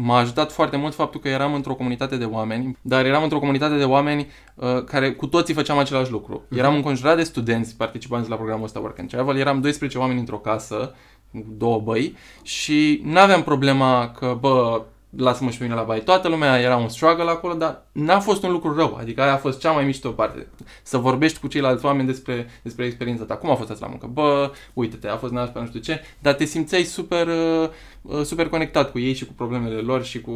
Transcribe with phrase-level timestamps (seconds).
[0.00, 3.76] m-a ajutat foarte mult faptul că eram într-o comunitate de oameni, dar eram într-o comunitate
[3.76, 6.42] de oameni uh, care cu toții făceam același lucru.
[6.48, 6.58] Mhm.
[6.58, 10.38] Eram înconjurat de studenți participanți la programul ăsta Work and Travel, eram 12 oameni într-o
[10.38, 10.94] casă,
[11.30, 14.82] cu două băi și n-aveam problema că, bă,
[15.16, 16.00] lasă-mă și pe mine la baie.
[16.00, 18.96] Toată lumea era un struggle acolo, dar n-a fost un lucru rău.
[19.00, 20.46] Adică aia a fost cea mai mișto parte.
[20.82, 23.36] Să vorbești cu ceilalți oameni despre, despre experiența ta.
[23.36, 24.06] Cum a fost asta la muncă?
[24.06, 27.68] Bă, uite-te, a fost nașpa, nu știu ce, dar te simțeai super, uh,
[28.02, 30.32] uh, super conectat cu ei și cu problemele lor și cu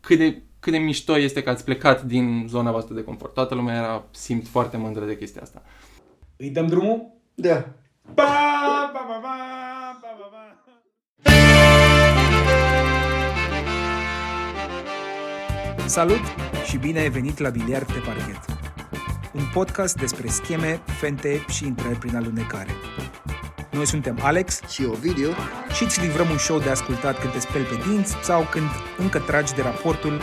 [0.00, 3.34] cât de, cât de mișto este că ați plecat din zona voastră de confort.
[3.34, 5.62] Toată lumea era, simt foarte mândră de chestia asta.
[6.36, 7.12] Îi dăm drumul?
[7.34, 7.64] Da.
[8.14, 9.63] Ba, ba, ba, ba, ba, ba,
[15.86, 16.20] Salut
[16.66, 18.40] și bine ai venit la Biliard pe parchet.
[19.32, 22.70] Un podcast despre scheme, fente și intrări prin alunecare.
[23.70, 25.30] Noi suntem Alex Și Ovidiu.
[25.74, 29.18] și îți livrăm un show de ascultat când te speli pe dinți sau când încă
[29.18, 30.20] tragi de raportul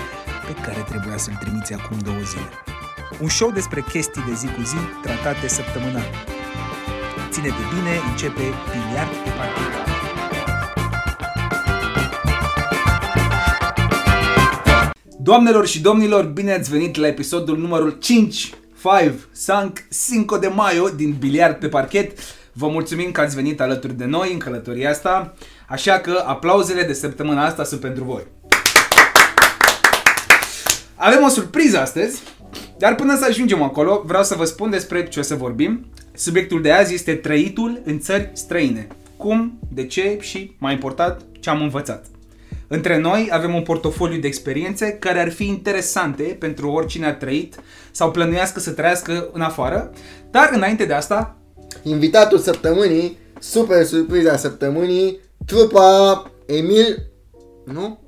[0.48, 2.50] pe care trebuia să-l trimiți acum două zile.
[3.20, 6.10] Un show despre chestii de zi cu zi tratate săptămânal.
[7.30, 9.81] Ține-te bine, începe Biliard pe parchet.
[15.24, 20.90] Doamnelor și domnilor, bine ați venit la episodul numărul 5, 5, Sanc 5 de Maio
[20.90, 22.20] din Biliard pe parchet.
[22.54, 25.34] Vă mulțumim că ați venit alături de noi în călătoria asta,
[25.68, 28.24] așa că aplauzele de săptămâna asta sunt pentru voi.
[30.96, 32.22] Avem o surpriză astăzi,
[32.78, 35.86] dar până să ajungem acolo, vreau să vă spun despre ce o să vorbim.
[36.14, 38.88] Subiectul de azi este trăitul în țări străine.
[39.18, 42.11] Cum, de ce și, mai important, ce am învățat.
[42.74, 47.56] Între noi avem un portofoliu de experiențe care ar fi interesante pentru oricine a trăit
[47.92, 49.92] sau plănuiască să trăiască în afară,
[50.30, 51.38] dar înainte de asta,
[51.84, 57.12] Invitatul săptămânii, super surpriza săptămânii, trupa Emil...
[57.66, 58.00] Nu?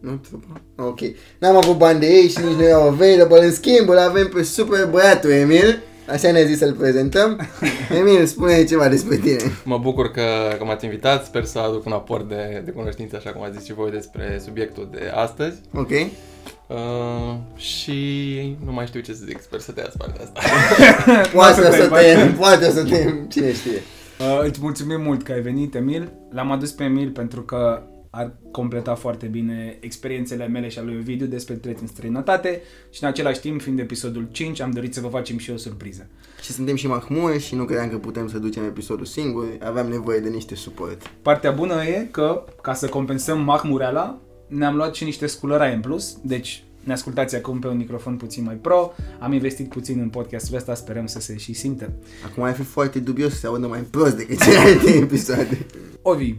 [0.00, 0.60] Nu trupa?
[0.76, 1.00] Ok.
[1.38, 3.44] N-am avut bani de ei și nici nu erau available.
[3.44, 5.82] În schimb, îl avem pe super băiatul Emil.
[6.08, 7.40] Așa ne-a zis să-l prezentăm.
[7.98, 9.40] Emil, spune ceva despre tine.
[9.64, 10.22] Mă bucur că,
[10.58, 13.64] că m-ați invitat, sper să aduc un aport de, de cunoștință, așa cum ați zis
[13.66, 15.56] și voi, despre subiectul de astăzi.
[15.74, 15.90] Ok?
[15.90, 20.40] Uh, și nu mai știu ce să zic, sper să tăiați partea asta.
[21.34, 23.82] Poate Nu o o să să te-ai tăiem, poate o să tăiem, cine știe.
[24.18, 26.12] uh, îți mulțumim mult că ai venit, Emil.
[26.30, 27.82] L-am adus pe Emil pentru că
[28.14, 33.02] ar completa foarte bine experiențele mele și ale lui Ovidiu despre trăit în străinătate și
[33.02, 36.06] în același timp, fiind episodul 5, am dorit să vă facem și o surpriză.
[36.42, 39.46] Și suntem și mahmuri și nu credeam că putem să ducem episodul singur.
[39.60, 41.10] Aveam nevoie de niște suport.
[41.22, 46.16] Partea bună e că, ca să compensăm mahmureala, ne-am luat și niște sculăraie în plus,
[46.22, 50.56] deci ne ascultați acum pe un microfon puțin mai pro, am investit puțin în podcastul
[50.56, 51.92] ăsta, sperăm să se și simtă.
[52.24, 55.66] Acum ar fi foarte dubios să se audă mai prost decât celelalte episoade.
[56.02, 56.34] Ovi,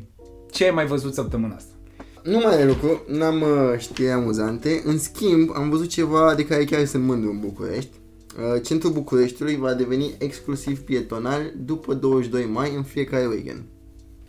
[0.53, 1.73] ce ai mai văzut săptămâna asta?
[2.23, 4.81] Nu mai are lucru, n-am uh, știri amuzante.
[4.85, 7.91] În schimb, am văzut ceva de care chiar sunt mândru în București.
[8.55, 13.61] Uh, Centrul Bucureștiului va deveni exclusiv pietonal după 22 mai în fiecare weekend.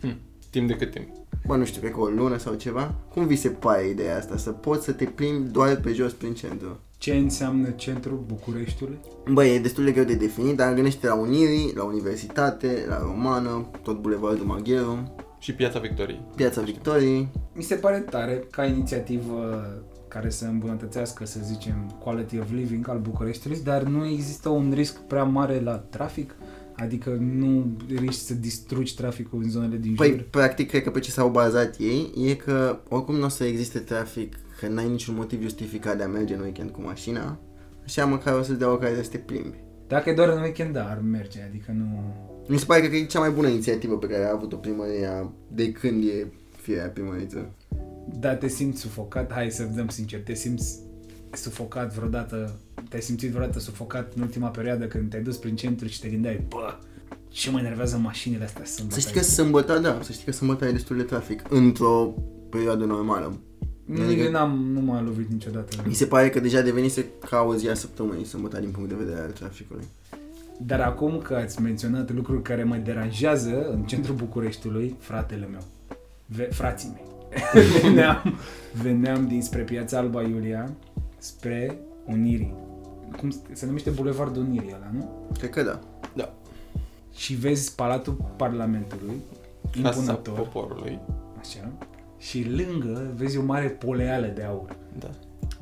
[0.01, 0.17] Hm,
[0.49, 1.07] timp de cât timp?
[1.47, 2.95] Bă, nu știu, cred că o lună sau ceva.
[3.13, 4.37] Cum vi se pare ideea asta?
[4.37, 6.79] Să poți să te plimbi doar pe jos prin centru.
[6.97, 8.97] Ce înseamnă centrul Bucureștiului?
[9.31, 13.69] Bă, e destul de greu de definit, dar gândește la Unirii, la Universitate, la Romană,
[13.83, 15.15] tot Bulevardul Magheru,
[15.45, 16.21] Și Piața Victoriei.
[16.35, 17.29] Piața Victoriei.
[17.53, 19.65] Mi se pare tare ca inițiativă
[20.07, 24.97] care să îmbunătățească, să zicem, quality of living al Bucureștiului, dar nu există un risc
[24.97, 26.35] prea mare la trafic,
[26.75, 30.25] adică nu riști să distrugi traficul în zonele din Păi, jur.
[30.29, 33.79] practic, cred că pe ce s-au bazat ei e că oricum nu o să existe
[33.79, 37.39] trafic, că n-ai niciun motiv justificat de a merge în weekend cu mașina,
[37.83, 39.64] așa măcar o să-ți dea o care să te plimbi.
[39.87, 42.13] Dacă e doar în weekend, da, ar merge, adică nu...
[42.47, 45.71] Mi se pare că e cea mai bună inițiativă pe care a avut-o primăria de
[45.71, 46.27] când e
[46.61, 47.49] firea primăriță.
[48.19, 50.79] Da, te simți sufocat, hai să dăm sincer, te simți
[51.31, 52.59] sufocat vreodată,
[52.89, 56.45] te-ai simțit vreodată sufocat în ultima perioadă când te-ai dus prin centru și te gândeai,
[56.47, 56.77] bă,
[57.27, 60.65] ce mă enervează mașinile astea să Să știi că sâmbătă, da, să știi că sâmbătă
[60.65, 62.13] e destul de trafic într-o
[62.49, 63.39] perioadă normală.
[63.85, 65.75] Nu, n-am, nu m-a lovit niciodată.
[65.87, 68.95] Mi se pare că deja devenise ca o zi a săptămânii sâmbătă din punct de
[68.95, 69.83] vedere al traficului.
[70.59, 75.61] Dar acum că ați menționat lucruri care mă deranjează în centrul Bucureștiului, fratele meu,
[76.25, 77.03] ve- frații mei,
[77.81, 78.33] veneam,
[78.81, 80.71] veneam dinspre Piața Alba Iulia
[81.17, 82.53] spre Unirii.
[83.17, 85.27] Cum se- se numește Bulevardul Unirii ăla, nu?
[85.37, 85.79] Cred că da.
[86.13, 86.33] Da.
[87.13, 89.15] Și vezi Palatul Parlamentului,
[89.81, 90.99] Casa impunător, poporului.
[91.39, 91.71] așa,
[92.29, 94.75] și lângă vezi o mare poleală de aur.
[94.99, 95.09] Da.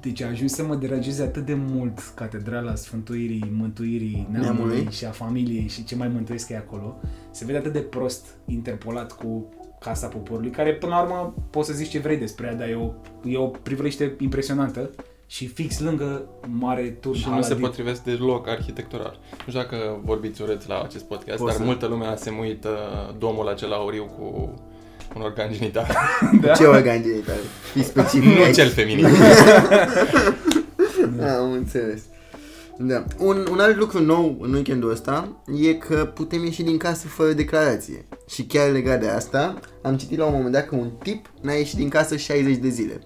[0.02, 4.88] Deci a ajuns să mă deranjeze atât de mult catedrala Sfântuirii, Mântuirii Neamului, Neamului.
[4.92, 7.00] și a familiei și ce mai mântuiesc e acolo.
[7.32, 9.46] Se vede atât de prost interpolat cu
[9.80, 12.76] Casa Poporului, care până la urmă poți să zici ce vrei despre ea, dar e
[12.76, 12.92] o,
[13.30, 14.90] e o priveliște impresionantă
[15.28, 19.20] și fix lângă mare turn Și nu se potrivesc deloc arhitectural.
[19.32, 22.64] Nu știu dacă vorbiți urât la acest podcast, Poți dar să- multă lume a semuit
[22.64, 22.72] uh,
[23.18, 24.54] domul acela auriu cu
[25.16, 25.88] un organ genital.
[26.42, 26.54] Da?
[26.54, 27.40] Ce organ genital?
[27.74, 28.56] Fii specific nu aici.
[28.56, 29.08] cel feminin.
[31.18, 32.02] Da, am înțeles.
[32.78, 33.04] Da.
[33.18, 37.32] Un, un alt lucru nou în weekendul ăsta e că putem ieși din casă fără
[37.32, 38.06] declarație.
[38.30, 41.54] Și chiar legat de asta, am citit la un moment dat că un tip n-a
[41.54, 43.00] ieșit din casă 60 de zile.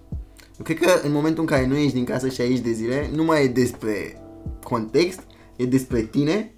[0.58, 3.24] Eu cred că în momentul în care nu ieși din casă 60 de zile, nu
[3.24, 4.22] mai e despre
[4.64, 5.20] context,
[5.56, 6.52] e despre tine.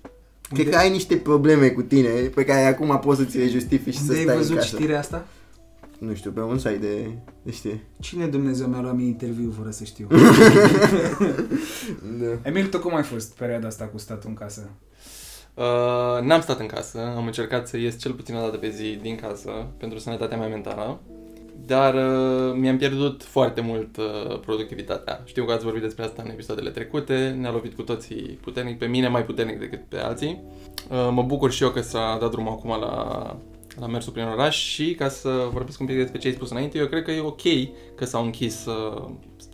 [0.54, 3.94] Cred că ai niște probleme cu tine pe care acum poți să ți le justifici
[3.94, 4.76] și să Unde ai stai în văzut casă.
[4.76, 5.26] știrea asta?
[6.00, 7.10] Nu știu, pe un site de,
[7.42, 7.80] de știri.
[8.00, 10.08] Cine Dumnezeu mi-a luat mie interviu fără să știu?
[12.22, 12.50] Da.
[12.50, 14.70] Emil, tu cum ai fost perioada asta cu statul în casă?
[15.54, 19.00] Uh, n-am stat în casă, am încercat să ies cel puțin o dată pe zi
[19.02, 21.00] din casă pentru sănătatea mea mentală,
[21.66, 25.22] dar uh, mi-am pierdut foarte mult uh, productivitatea.
[25.26, 28.86] Știu că ați vorbit despre asta în episoadele trecute, ne-a lovit cu toții puternic, pe
[28.86, 30.42] mine mai puternic decât pe alții.
[30.90, 33.36] Uh, mă bucur și eu că s-a dat drumul acum la,
[33.80, 36.78] la mersul prin oraș și ca să vorbesc un pic despre ce ai spus înainte,
[36.78, 37.42] eu cred că e ok
[37.96, 39.10] că s-au închis uh,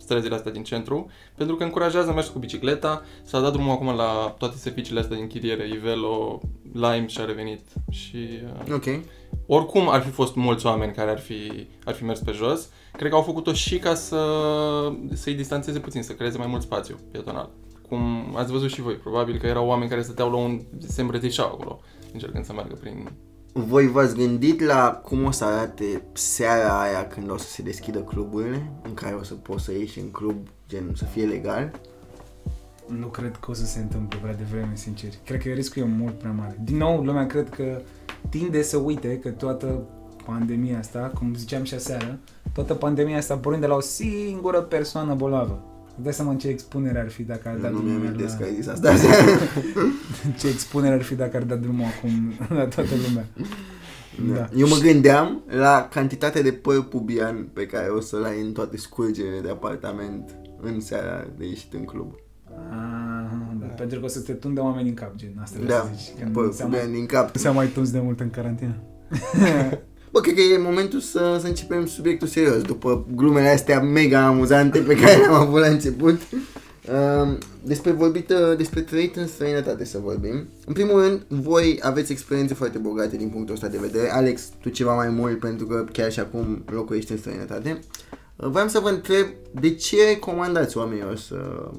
[0.06, 3.02] străzile astea din centru, pentru că încurajează mersul cu bicicleta.
[3.22, 6.40] S-a dat drumul acum la toate serviciile astea de închiriere, Ivelo,
[6.72, 7.60] Lime și-a revenit
[7.90, 8.28] și
[8.66, 8.84] uh, Ok.
[9.46, 12.68] oricum ar fi fost mulți oameni care ar fi, ar fi mers pe jos.
[12.92, 14.22] Cred că au făcut-o și ca să,
[15.12, 17.50] să-i distanțeze puțin, să creeze mai mult spațiu pietonal.
[17.88, 20.60] Cum ați văzut și voi, probabil că erau oameni care stăteau la un...
[20.78, 21.80] se îmbrățișau acolo,
[22.12, 23.10] încercând să meargă prin...
[23.58, 27.98] Voi v-ați gândit la cum o să arate seara aia când o să se deschidă
[27.98, 30.36] cluburile, în care o să poți să ieși în club,
[30.68, 31.80] gen să fie legal?
[32.86, 35.10] Nu cred că o să se întâmple prea devreme, sincer.
[35.24, 36.56] Cred că riscul e mult prea mare.
[36.64, 37.80] Din nou, lumea cred că
[38.28, 39.82] tinde să uite că toată
[40.24, 42.18] pandemia asta, cum ziceam și aseară,
[42.52, 45.75] toată pandemia asta pornind de la o singură persoană bolnavă.
[45.96, 48.36] Îți dai seama ce expunere ar fi dacă ar da nu drumul mi-am la...
[48.36, 48.92] că ai zis asta.
[50.38, 53.26] Ce expunere ar fi dacă ar da drumul acum la toată lumea.
[54.34, 54.48] Da.
[54.56, 58.76] Eu mă gândeam la cantitatea de păr pubian pe care o să-l ai în toate
[58.76, 62.14] scurgerile de apartament în seara de ieșit în club.
[62.70, 63.66] Ah, da.
[63.66, 65.38] Pentru că o să te tundă oameni în cap, gen.
[65.42, 66.22] Asta vrei Da, să zici.
[66.22, 67.34] Că păr nu s-a mai, pubian din cap.
[67.34, 68.74] nu s-a mai tuns de mult în carantină.
[70.16, 74.78] Bă, cred că e momentul să, să începem subiectul serios, după glumele astea mega amuzante
[74.78, 76.20] pe care le-am avut la început.
[77.22, 80.48] Um, despre vorbit, uh, despre trăit în străinătate să vorbim.
[80.66, 84.12] În primul rând, voi aveți experiențe foarte bogate din punctul ăsta de vedere.
[84.12, 87.78] Alex, tu ceva mai mult pentru că chiar și acum locuiești în străinătate.
[88.36, 89.26] Uh, Vreau să vă întreb
[89.60, 91.70] de ce recomandați oamenilor să,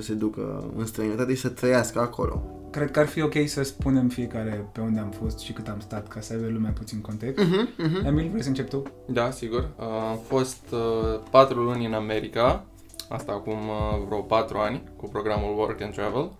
[0.00, 2.42] să se ducă în străinătate și să trăiască acolo?
[2.70, 5.80] Cred că ar fi ok să spunem fiecare pe unde am fost și cât am
[5.80, 7.44] stat, ca să aibă lumea puțin context.
[7.44, 8.06] Uh-huh, uh-huh.
[8.06, 8.82] Emil, vrei să încep tu?
[9.06, 9.68] Da, sigur.
[9.78, 12.64] Uh, Am fost uh, patru luni în America,
[13.08, 16.30] asta acum uh, vreo patru ani, cu programul Work and Travel.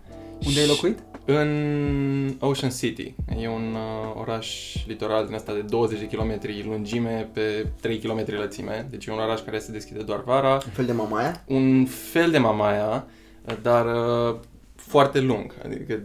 [0.45, 0.99] Unde ai Și- locuit?
[1.25, 1.49] În
[2.39, 3.15] Ocean City.
[3.41, 6.39] E un uh, oraș litoral din asta de 20 de km
[6.69, 8.87] lungime pe 3 km lățime.
[8.89, 10.53] Deci e un oraș care se deschide doar vara.
[10.53, 11.43] Un fel de mamaia?
[11.47, 13.05] Un fel de Mamaia,
[13.61, 14.35] dar uh,
[14.75, 15.53] foarte lung.
[15.65, 15.99] Adică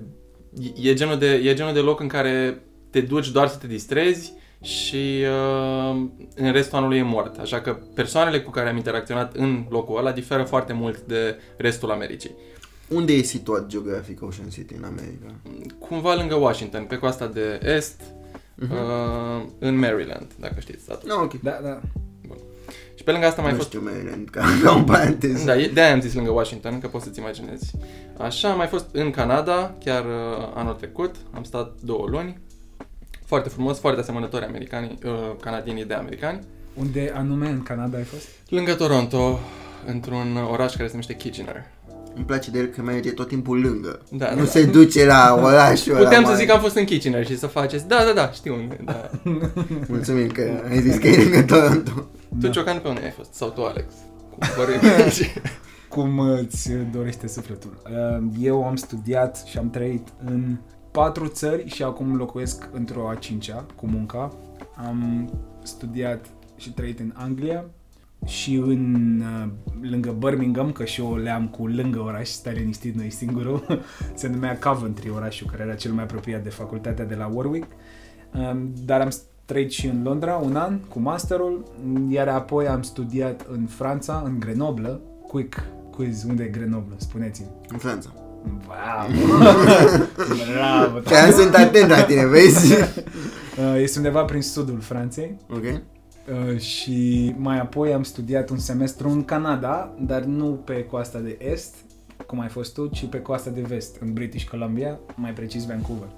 [0.60, 3.66] e- e genul, de, e genul de loc în care te duci doar să te
[3.66, 4.32] distrezi
[4.62, 6.02] și uh,
[6.34, 7.38] în restul anului e mort.
[7.38, 11.90] Așa că persoanele cu care am interacționat în locul ăla diferă foarte mult de restul
[11.90, 12.30] Americii.
[12.88, 15.34] Unde e situat geografic Ocean City în America?
[15.78, 18.00] Cumva lângă Washington, pe coasta de est,
[18.56, 18.72] Mhm.
[18.72, 21.08] uh, în Maryland, dacă știți statul.
[21.08, 21.40] No, ok.
[21.40, 21.80] Da, da.
[22.94, 23.68] Și pe lângă asta mai nu fost...
[23.68, 25.44] știu Maryland, ca, ca un parantez.
[25.44, 27.70] Da, e- de-aia am zis lângă Washington, că poți să-ți imaginezi.
[28.18, 32.38] Așa, am mai fost în Canada, chiar uh, anul trecut, am stat două luni.
[33.26, 36.40] Foarte frumos, foarte asemănători americani, uh, canadienii de americani.
[36.74, 38.28] Unde anume în Canada ai fost?
[38.48, 39.38] Lângă Toronto,
[39.86, 41.64] într-un oraș care se numește Kitchener.
[42.16, 44.00] Îmi place de el că merge tot timpul lângă.
[44.10, 44.48] Da, nu da, da.
[44.48, 46.38] se duce la orașul ăla Puteam să mare.
[46.40, 49.10] zic că am fost în Kitchener și să faceți, da, da, da, știu unde, da.
[49.88, 51.92] Mulțumim că ai zis că e lângă Toronto.
[52.40, 52.50] Tu, Da.
[52.50, 53.34] Ciocan, pe unde ai fost?
[53.34, 53.94] Sau tu, Alex?
[54.30, 54.78] Cu vorbim.
[55.88, 57.82] Cum îți dorește sufletul.
[57.84, 60.56] Uh, Eu am studiat și am trăit în
[60.90, 64.32] patru țări și acum locuiesc într-o a cincea cu munca.
[64.86, 65.30] Am
[65.62, 66.26] studiat
[66.56, 67.64] și trăit în Anglia
[68.26, 69.48] și în uh,
[69.90, 74.58] lângă Birmingham, că și eu le-am cu lângă oraș, stai liniștit, noi singurul, se numea
[74.58, 77.66] Coventry, orașul care era cel mai apropiat de facultatea de la Warwick.
[78.34, 79.10] Um, Dar am
[79.44, 81.64] trăit și în Londra un an cu masterul,
[82.08, 85.00] iar apoi am studiat în Franța, în Grenoble.
[85.26, 86.94] Quick quiz, unde e Grenoble?
[86.96, 87.48] Spuneți-mi.
[87.68, 88.12] În Franța.
[88.66, 89.12] Bravo!
[90.52, 90.98] Bravo!
[90.98, 92.72] Că am sunt atent la tine, vezi?
[92.72, 95.36] Uh, este undeva prin sudul Franței.
[95.50, 95.64] Ok?
[95.64, 101.38] Uh, și mai apoi am studiat un semestru în Canada, dar nu pe coasta de
[101.40, 101.74] est,
[102.26, 106.08] cum ai fost tu, ci pe coasta de vest, în British Columbia, mai precis Vancouver.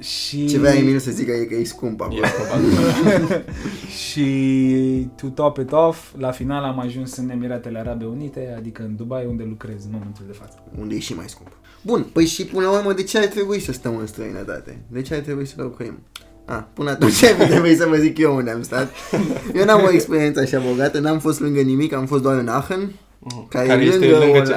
[0.00, 0.46] Și...
[0.46, 2.20] Ce vrea Emil să zică e că e scump acolo.
[2.26, 3.44] E probabil.
[4.08, 4.26] și
[5.16, 9.26] to top it off, la final am ajuns în Emiratele Arabe Unite, adică în Dubai,
[9.28, 10.62] unde lucrez în momentul de față.
[10.80, 11.48] Unde e și mai scump.
[11.82, 14.82] Bun, păi și până la urmă, de ce ar trebui să stăm în străinătate?
[14.88, 15.98] De ce ar trebui să locuim?
[16.44, 18.92] Ah, până atunci trebuie să vă zic eu unde am stat.
[19.54, 22.92] Eu n-am o experiență așa bogată, n-am fost lângă nimic, am fost doar în Aachen,
[23.48, 24.56] care, Care e este lângă, lângă Ola-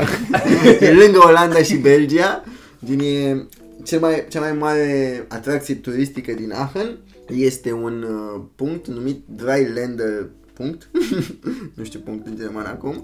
[0.79, 0.85] ce?
[0.85, 2.43] e lângă Olanda și Belgia.
[2.79, 3.45] Din e
[3.83, 6.97] cel mai, cea mai mare atracție turistică din Aachen
[7.27, 10.89] este un uh, punct numit Dreiländer punct,
[11.75, 12.95] nu știu punct în german acum,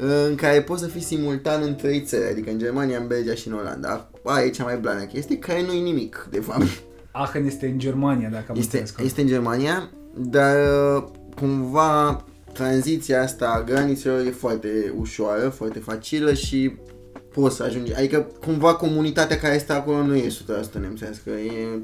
[0.00, 3.34] uh, în care poți să fii simultan în trei țări, adică în Germania, în Belgia
[3.34, 4.10] și în Olanda.
[4.24, 6.82] Aia e cea mai blană chestie, care nu e nimic, de fapt.
[7.12, 9.08] Aachen este în Germania, dacă am Este, înțeles corect.
[9.08, 10.56] este în Germania, dar
[10.96, 11.04] uh,
[11.36, 16.72] cumva tranziția asta a granițelor e foarte ușoară, foarte facilă și
[17.34, 17.94] poți să ajungi.
[17.94, 21.78] Adică cumva comunitatea care este acolo nu e 100% nemțească, e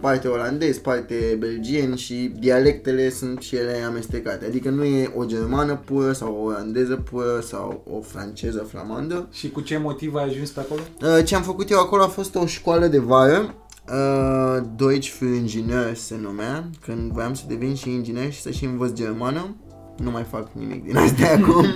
[0.00, 4.44] parte olandez, parte belgien și dialectele sunt și ele amestecate.
[4.46, 9.50] Adică nu e o germană pură sau o olandeză pură sau o franceză flamandă, Și
[9.50, 10.80] cu ce motiv ai ajuns pe acolo?
[11.02, 13.54] Uh, Ce am făcut eu acolo a fost o școală de vară,
[13.88, 18.64] uh, Deutsch für Inginer se numea, când voiam să devin și inginer și să și
[18.64, 19.56] învăț germană.
[19.96, 21.66] Nu mai fac nimic din astea acum.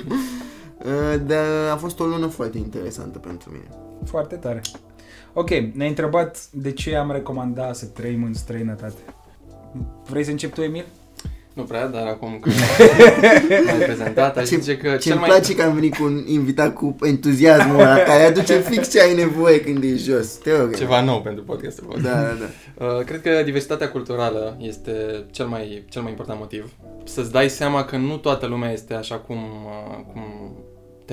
[0.86, 3.68] Uh, dar a fost o lună foarte interesantă pentru mine.
[4.04, 4.60] Foarte tare.
[5.32, 9.00] Ok, ne-ai întrebat de ce am recomandat să trăim în străinătate.
[10.08, 10.84] Vrei să încep tu, Emil?
[11.52, 12.50] Nu prea, dar acum că
[13.72, 15.28] ai prezentat, aș Ce- zice că Ce cel îmi mai...
[15.30, 19.14] place că am venit cu un invitat cu entuziasmul ăla, care aduce fix ce ai
[19.14, 20.32] nevoie când ești jos.
[20.32, 20.76] Te rog.
[20.76, 22.04] Ceva nou pentru podcastul vostru.
[22.06, 22.46] Da, da, da.
[22.86, 26.72] Uh, cred că diversitatea culturală este cel mai, cel mai important motiv.
[27.04, 30.22] Să-ți dai seama că nu toată lumea este așa cum, uh, cum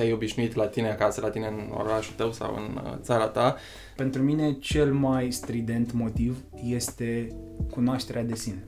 [0.00, 3.56] te-ai obișnuit la tine acasă, la tine în orașul tău sau în uh, țara ta.
[3.96, 7.28] Pentru mine cel mai strident motiv este
[7.70, 8.64] cunoașterea de sine.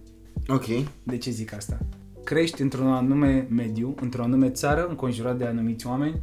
[0.49, 0.65] Ok.
[1.03, 1.79] De ce zic asta?
[2.25, 6.21] Crești într-un anume mediu, într-o anume țară, înconjurat de anumiți oameni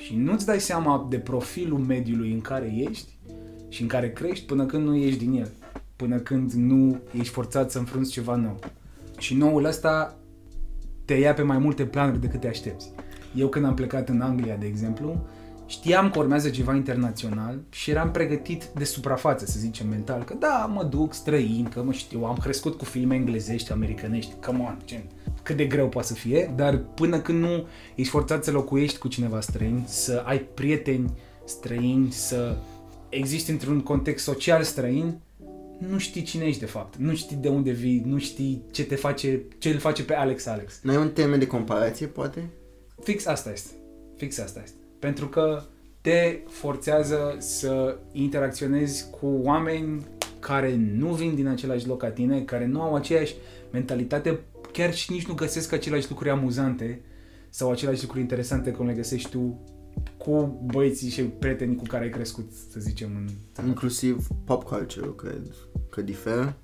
[0.00, 3.18] și nu-ți dai seama de profilul mediului în care ești
[3.68, 5.52] și în care crești până când nu ieși din el.
[5.96, 8.58] Până când nu ești forțat să înfrunți ceva nou.
[9.18, 10.16] Și noul ăsta
[11.04, 12.92] te ia pe mai multe planuri decât te aștepți.
[13.34, 15.26] Eu când am plecat în Anglia, de exemplu,
[15.66, 20.70] știam că urmează ceva internațional și eram pregătit de suprafață, să zicem, mental, că da,
[20.74, 25.02] mă duc străin, că mă știu, am crescut cu filme englezești, americanești, come on, gen,
[25.42, 29.08] cât de greu poate să fie, dar până când nu ești forțat să locuiești cu
[29.08, 31.12] cineva străin, să ai prieteni
[31.44, 32.56] străini, să
[33.08, 35.18] existi într-un context social străin,
[35.88, 38.94] nu știi cine ești de fapt, nu știi de unde vii, nu știi ce te
[38.94, 40.80] face, ce îl face pe Alex Alex.
[40.82, 42.48] N-ai un termen de comparație, poate?
[43.02, 43.70] Fix asta este.
[44.16, 44.76] Fix asta este.
[44.98, 45.62] Pentru că
[46.00, 50.06] te forțează să interacționezi cu oameni
[50.38, 53.34] care nu vin din același loc ca tine, care nu au aceeași
[53.72, 54.40] mentalitate,
[54.72, 57.00] chiar și nici nu găsesc aceleași lucruri amuzante
[57.50, 59.60] sau aceleași lucruri interesante cum le găsești tu
[60.16, 63.68] cu băieții și prietenii cu care ai crescut, să zicem, în țară.
[63.68, 65.54] Inclusiv pop culture cred
[65.90, 66.56] că diferă.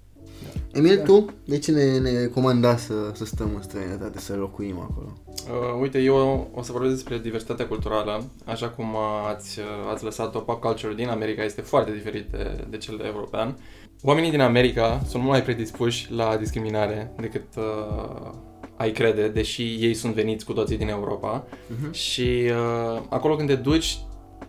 [0.73, 5.13] Emil, tu de ce ne, ne recomanda să, să stăm în străinătate, să locuim acolo?
[5.27, 10.05] Uh, uite, eu o să vorbesc despre diversitatea culturală, așa cum uh, ați, uh, ați
[10.05, 13.59] lăsat-o, pop culture din America este foarte diferit de, de cel european.
[14.03, 18.31] Oamenii din America sunt mult mai predispuși la discriminare decât uh,
[18.77, 21.47] ai crede, deși ei sunt veniți cu toții din Europa.
[21.67, 21.93] Mhm.
[21.93, 23.99] Și uh, acolo când te duci,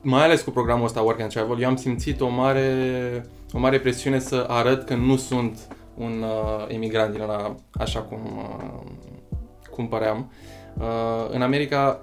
[0.02, 2.72] mai ales cu programul ăsta Work and Travel, eu am simțit o mare,
[3.54, 5.68] o mare presiune să arăt că nu sunt
[6.00, 8.92] un uh, imigrant din ăla așa cum, uh,
[9.72, 10.32] cum păream.
[10.78, 10.86] Uh,
[11.30, 12.02] în America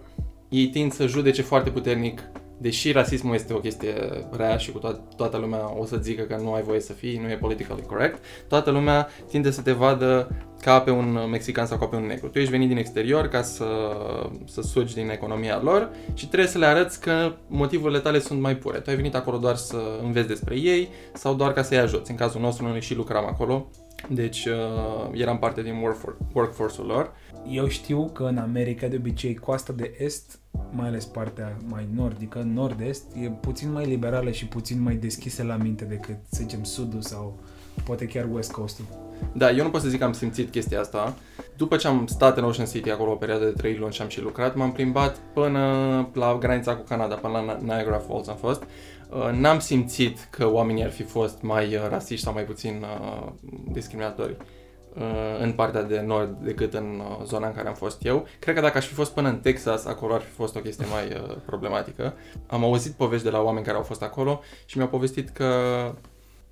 [0.48, 2.22] ei tind să judece foarte puternic,
[2.58, 3.92] deși rasismul este o chestie
[4.30, 7.18] rea și cu to- toată lumea o să zică că nu ai voie să fii,
[7.18, 11.78] nu e politically correct, toată lumea tinde să te vadă ca pe un mexican sau
[11.78, 12.28] ca pe un negru.
[12.28, 13.66] Tu ești venit din exterior ca să,
[14.44, 18.56] să sugi din economia lor și trebuie să le arăți că motivurile tale sunt mai
[18.56, 18.78] pure.
[18.78, 22.10] Tu ai venit acolo doar să înveți despre ei sau doar ca să-i ajuți.
[22.10, 23.70] În cazul nostru noi și lucram acolo,
[24.08, 27.12] deci uh, eram parte din workfor- workforce-ul lor.
[27.50, 30.38] Eu știu că în America, de obicei, coasta de est,
[30.70, 35.56] mai ales partea mai nordică, nord-est, e puțin mai liberală și puțin mai deschisă la
[35.56, 37.38] minte decât, să zicem, sudul sau
[37.84, 38.84] poate chiar West Coast-ul.
[39.32, 41.14] Da, eu nu pot să zic că am simțit chestia asta.
[41.56, 44.08] După ce am stat în Ocean City acolo o perioadă de 3 luni și am
[44.08, 45.60] și lucrat, m-am plimbat până
[46.12, 48.62] la granița cu Canada, până la Niagara Falls am fost.
[49.10, 53.28] Uh, N-am simțit că oamenii ar fi fost mai uh, rasiști sau mai puțin uh,
[53.72, 54.36] discriminatori.
[54.94, 55.02] uh,
[55.40, 58.26] în partea de nord decât în uh, zona în care am fost eu.
[58.38, 60.86] Cred că dacă aș fi fost până în Texas, acolo ar fi fost o chestie
[60.86, 62.14] mai uh, problematică.
[62.46, 65.46] Am auzit povești de la oameni care au fost acolo și mi-au povestit că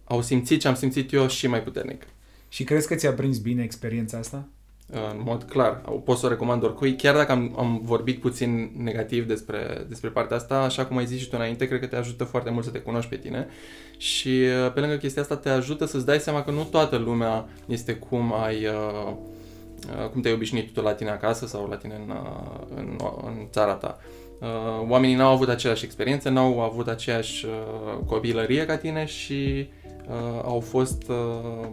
[0.05, 2.07] au simțit ce am simțit eu și mai puternic.
[2.49, 4.49] Și crezi că ți-a prins bine experiența asta?
[4.91, 5.81] În mod clar.
[6.05, 10.37] Pot să o recomand oricui, chiar dacă am, am vorbit puțin negativ despre, despre partea
[10.37, 12.71] asta, așa cum ai zis și tu înainte, cred că te ajută foarte mult să
[12.71, 13.49] te cunoști pe tine
[13.97, 17.49] și uh, pe lângă chestia asta te ajută să-ți dai seama că nu toată lumea
[17.67, 19.13] este cum ai uh,
[20.03, 22.15] uh, cum te-ai obișnuit tu la tine acasă sau la tine în,
[22.75, 23.99] în, în țara ta.
[24.89, 27.47] Oamenii n-au avut aceeași experiență, n-au avut aceeași
[28.07, 29.69] copilărie ca tine și
[30.43, 31.11] au fost,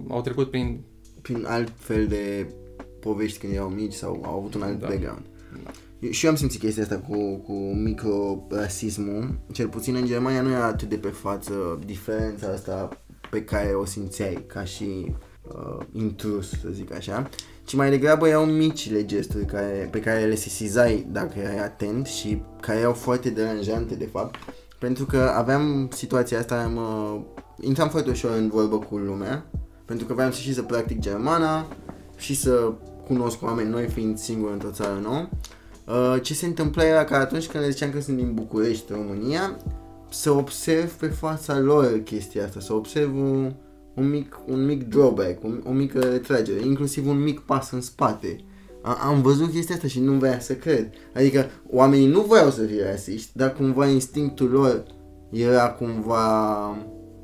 [0.09, 0.83] au trecut prin
[1.21, 2.53] prin alt fel de
[3.01, 4.87] povești când erau mici sau au avut un alt da.
[4.87, 5.25] background.
[5.63, 5.71] Da.
[5.99, 9.39] Eu, și eu am simțit chestia asta cu, cu micro-rasismul.
[9.51, 12.89] Cel puțin în Germania nu era atât de pe față diferența asta
[13.29, 17.29] pe care o simțeai ca și uh, intrus, să zic așa,
[17.63, 22.41] ci mai degrabă erau micile gesturi care, pe care le sesizai dacă erai atent și
[22.61, 24.35] care erau foarte deranjante de fapt,
[24.79, 27.19] pentru că aveam situația asta, mă,
[27.59, 29.45] intram foarte ușor în vorbă cu lumea,
[29.85, 31.67] pentru că vreau să și să practic germana
[32.17, 32.73] și să
[33.11, 35.29] cunosc oameni noi fiind singur într-o țară nouă.
[35.87, 39.57] Uh, ce se întâmpla era că atunci când le ziceam că sunt din București, România,
[40.09, 43.53] să observ pe fața lor chestia asta, să observ un,
[43.93, 48.35] un, mic, un mic drawback, un, o mică retragere, inclusiv un mic pas în spate.
[48.81, 50.89] A, am văzut chestia asta și nu voia să cred.
[51.15, 54.83] Adică oamenii nu voiau să fie rasiști, dar cumva instinctul lor
[55.29, 56.77] era cumva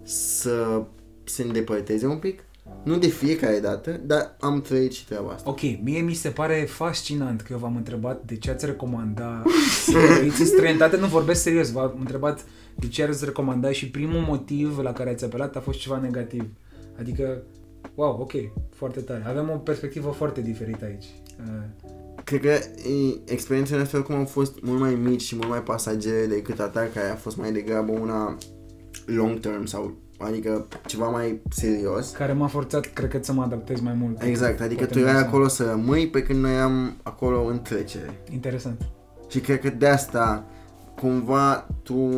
[0.03, 0.83] să
[1.23, 2.39] se îndepărteze un pic
[2.87, 5.49] nu de fiecare dată, dar am trăit și treaba asta.
[5.49, 9.43] Ok, mie mi se pare fascinant că eu v-am întrebat de ce ați recomanda
[9.85, 10.97] să trăiți în străinătate.
[10.97, 15.23] Nu vorbesc serios, v-am întrebat de ce ați recomanda și primul motiv la care ați
[15.23, 16.45] apelat a fost ceva negativ.
[16.99, 17.43] Adică,
[17.95, 18.31] wow, ok,
[18.75, 19.23] foarte tare.
[19.27, 21.05] Avem o perspectivă foarte diferită aici.
[21.39, 21.93] Uh.
[22.23, 22.59] Cred că
[23.25, 26.89] experiențele noastre cum au fost mult mai mici și mult mai pasagere decât a ta,
[26.93, 28.37] care a fost mai degrabă una
[29.05, 32.09] long term sau adică ceva mai serios.
[32.09, 34.21] Care m-a forțat, cred că, să mă adaptez mai mult.
[34.21, 38.21] Exact, adică tu erai acolo să rămâi pe când noi eram acolo în trecere.
[38.31, 38.81] Interesant.
[39.29, 40.45] Și cred că de asta,
[40.95, 42.09] cumva, tu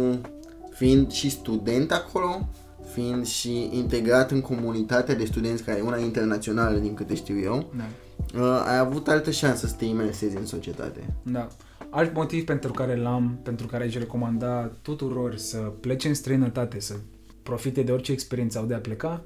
[0.70, 2.48] fiind și student acolo,
[2.94, 7.74] fiind și integrat în comunitatea de studenți care e una internațională, din câte știu eu,
[7.78, 7.84] da.
[8.40, 11.14] uh, ai avut altă șansă să te imersezi în societate.
[11.24, 11.48] Da.
[11.90, 16.94] Alt motiv pentru care l-am, pentru care aș recomanda tuturor să plece în străinătate, să
[17.50, 19.24] profite de orice experiență au de a pleca,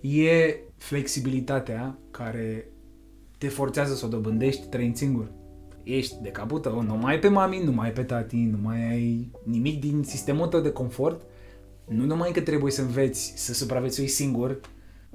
[0.00, 2.68] e flexibilitatea care
[3.38, 5.32] te forțează să o dobândești trăind singur.
[5.82, 8.90] Ești de capută, nu mai ai pe mami, nu mai ai pe tati, nu mai
[8.90, 11.22] ai nimic din sistemul tău de confort.
[11.88, 14.60] Nu numai că trebuie să înveți să supraviețui singur,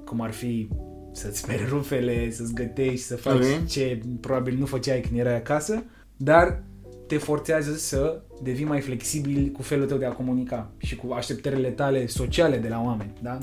[0.04, 0.68] cum ar fi
[1.12, 3.64] să-ți speri rufele, să-ți gătești, să faci okay.
[3.68, 5.84] ce probabil nu făceai când erai acasă,
[6.16, 6.62] dar
[7.06, 11.70] te forțează să devii mai flexibil cu felul tău de a comunica și cu așteptările
[11.70, 13.38] tale sociale de la oameni, da?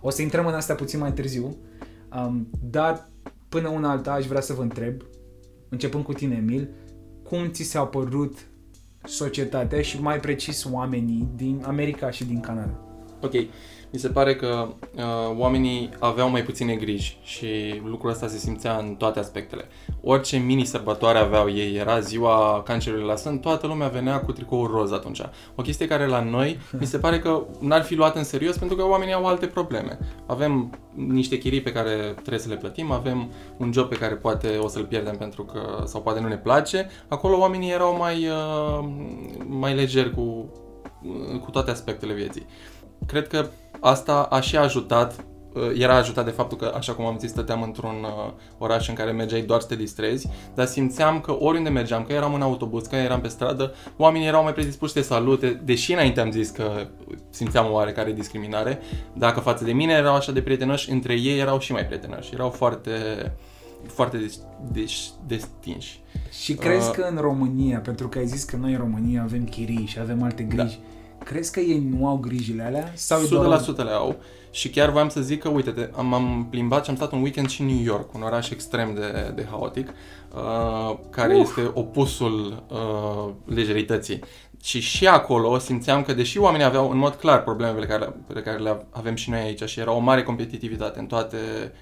[0.00, 1.56] O să intrăm în asta puțin mai târziu,
[2.16, 3.08] um, dar
[3.48, 5.02] până una alta aș vrea să vă întreb,
[5.68, 6.68] începând cu tine, Emil,
[7.22, 8.46] cum ți s-a părut
[9.04, 12.80] societatea și mai precis oamenii din America și din Canada?
[13.22, 13.32] Ok,
[13.92, 15.02] mi se pare că uh,
[15.36, 17.46] oamenii aveau mai puține griji și
[17.84, 19.68] lucrul ăsta se simțea în toate aspectele.
[20.02, 24.70] Orice mini sărbătoare aveau ei, era ziua cancerului la sân, toată lumea venea cu tricoul
[24.70, 25.20] roz atunci.
[25.54, 28.76] O chestie care la noi mi se pare că n-ar fi luat în serios pentru
[28.76, 29.98] că oamenii au alte probleme.
[30.26, 34.56] Avem niște chirii pe care trebuie să le plătim, avem un job pe care poate
[34.56, 36.90] o să-l pierdem pentru că sau poate nu ne place.
[37.08, 38.88] Acolo oamenii erau mai, uh,
[39.46, 40.50] mai legeri cu,
[41.44, 42.46] cu toate aspectele vieții.
[43.06, 43.46] Cred că
[43.80, 47.62] asta a și ajutat uh, era ajutat de faptul că, așa cum am zis, stăteam
[47.62, 52.04] într-un uh, oraș în care mergeai doar să te distrezi, dar simțeam că oriunde mergeam,
[52.04, 55.60] că eram în autobuz, că eram pe stradă, oamenii erau mai predispuși să te salute,
[55.64, 56.86] deși înainte am zis că
[57.30, 58.78] simțeam o oarecare discriminare,
[59.12, 62.50] dacă față de mine erau așa de prietenoși, între ei erau și mai prietenoși, erau
[62.50, 62.90] foarte
[63.86, 64.30] foarte
[64.72, 66.00] des, destinși.
[66.30, 69.44] Și crezi uh, că în România, pentru că ai zis că noi în România avem
[69.44, 70.95] chirii și avem alte griji, da
[71.26, 72.92] Crezi că ei nu au grijile alea?
[72.94, 73.62] Sau 100% doar...
[73.76, 74.16] le au.
[74.50, 77.48] Și chiar voiam să zic că, uite, am, am plimbat și am stat un weekend
[77.48, 79.88] și în New York, un oraș extrem de, de haotic,
[80.34, 81.40] uh, care uh.
[81.40, 84.20] este opusul uh, lejerității.
[84.62, 88.58] Și și acolo simțeam că, deși oamenii aveau în mod clar problemele care, pe care
[88.58, 91.36] le avem și noi aici și era o mare competitivitate în toate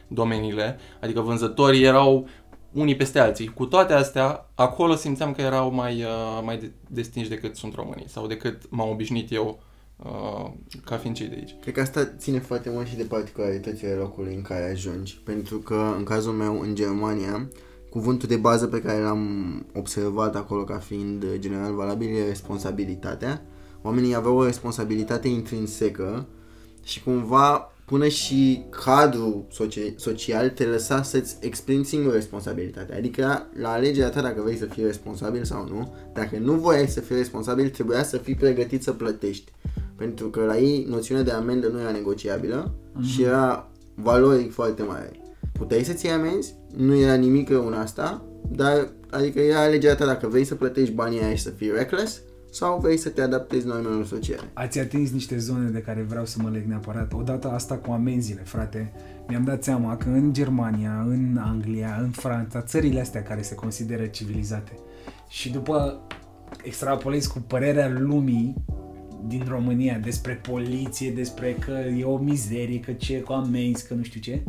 [0.07, 2.29] domeniile, adică vânzătorii erau
[2.75, 3.49] unii peste alții.
[3.49, 8.27] Cu toate astea, acolo simțeam că erau mai, uh, mai destinși decât sunt românii sau
[8.27, 9.63] decât m-am obișnuit eu
[9.97, 10.51] uh,
[10.85, 11.55] ca fiind cei de aici.
[11.61, 15.21] Cred că asta ține foarte mult și de particularitățile locului în care ajungi.
[15.25, 17.49] Pentru că, în cazul meu, în Germania,
[17.91, 23.43] cuvântul de bază pe care l-am observat acolo ca fiind general valabil e responsabilitatea.
[23.83, 26.27] Oamenii aveau o responsabilitate intrinsecă
[26.85, 32.97] și cumva până și cadrul soci- social te lăsa să-ți exprimi singur responsabilitatea.
[32.97, 37.01] Adică la alegerea ta dacă vrei să fii responsabil sau nu, dacă nu voiai să
[37.01, 39.53] fii responsabil, trebuia să fii pregătit să plătești.
[39.97, 43.07] Pentru că la ei noțiunea de amendă nu era negociabilă mm-hmm.
[43.07, 45.11] și era valoric foarte mare.
[45.53, 50.07] Puteai să-ți iei amenzi, nu era nimic rău în asta, dar adică era alegerea ta
[50.07, 52.21] dacă vrei să plătești banii aia și să fii reckless
[52.55, 54.51] sau vrei să te adaptezi normelor sociale.
[54.53, 57.13] Ați atins niște zone de care vreau să mă leg neapărat.
[57.13, 58.93] Odată asta cu amenziile, frate.
[59.29, 64.05] Mi-am dat seama că în Germania, în Anglia, în Franța, țările astea care se consideră
[64.07, 64.73] civilizate
[65.29, 66.01] și după
[66.63, 68.55] extrapolezi cu părerea lumii
[69.27, 74.03] din România despre poliție, despre că e o mizerie, că ce cu amenzi, că nu
[74.03, 74.43] știu ce.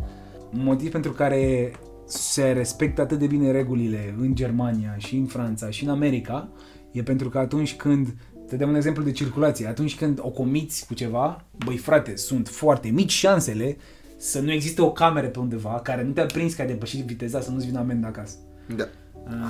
[0.51, 1.71] Motiv pentru care
[2.07, 6.49] se respectă atât de bine regulile în Germania și în Franța și în America
[6.95, 8.15] e pentru că atunci când
[8.47, 9.67] te dăm un exemplu de circulație.
[9.67, 13.77] Atunci când o comiți cu ceva, băi frate, sunt foarte mici șansele
[14.17, 17.41] să nu existe o cameră pe undeva care nu te-a prins că ai depășit viteza
[17.41, 18.35] să nu-ți vină amendă acasă.
[18.75, 18.87] Da.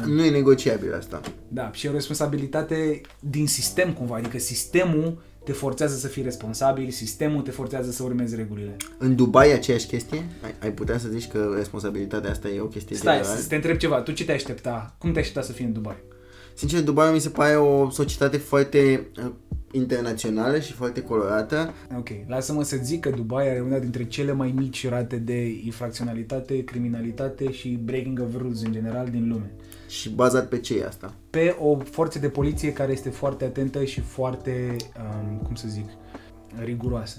[0.06, 1.22] Nu e negociabil asta.
[1.48, 6.90] Da, și e o responsabilitate din sistem cumva, adică sistemul te forțează să fii responsabil,
[6.90, 8.76] sistemul te forțează să urmezi regulile.
[8.98, 10.18] În Dubai e aceeași chestie?
[10.44, 13.40] Ai, ai putea să zici că responsabilitatea asta e o chestie Stai, generală?
[13.40, 14.96] să te întreb ceva, tu ce te aștepta?
[14.98, 15.96] Cum te aștepta să fii în Dubai?
[16.58, 19.32] Sincer, Dubai mi se pare o societate foarte uh,
[19.72, 21.74] internațională și foarte colorată.
[21.98, 26.64] Ok, lasă-mă să zic că Dubai are una dintre cele mai mici rate de infracționalitate,
[26.64, 29.52] criminalitate și breaking of rules în general din lume.
[29.88, 31.14] Și bazat pe ce e asta?
[31.30, 35.90] Pe o forță de poliție care este foarte atentă și foarte, um, cum să zic,
[36.64, 37.18] riguroasă.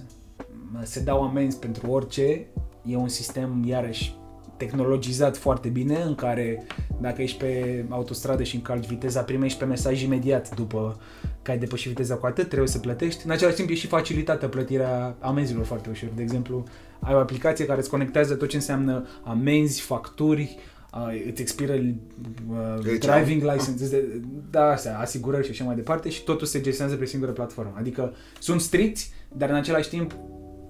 [0.83, 2.47] Se dau amenzi pentru orice,
[2.85, 4.17] e un sistem, iarăși,
[4.57, 6.67] tehnologizat foarte bine, în care
[7.01, 11.01] dacă ești pe autostradă și încalci viteza, primești pe mesaj imediat după
[11.43, 13.25] că ai depășit viteza cu atât, trebuie să plătești.
[13.25, 16.09] În același timp e și facilitată plătirea amenzilor foarte ușor.
[16.15, 16.65] De exemplu,
[17.01, 20.59] ai o aplicație care îți conectează tot ce înseamnă amenzi, facturi,
[20.95, 26.09] uh, îți expiră uh, Deci, driving license, de, da, astea, asigurări și așa mai departe
[26.09, 27.75] și totul se gestionează pe singură platformă.
[27.79, 30.15] Adică sunt stricți, dar în același timp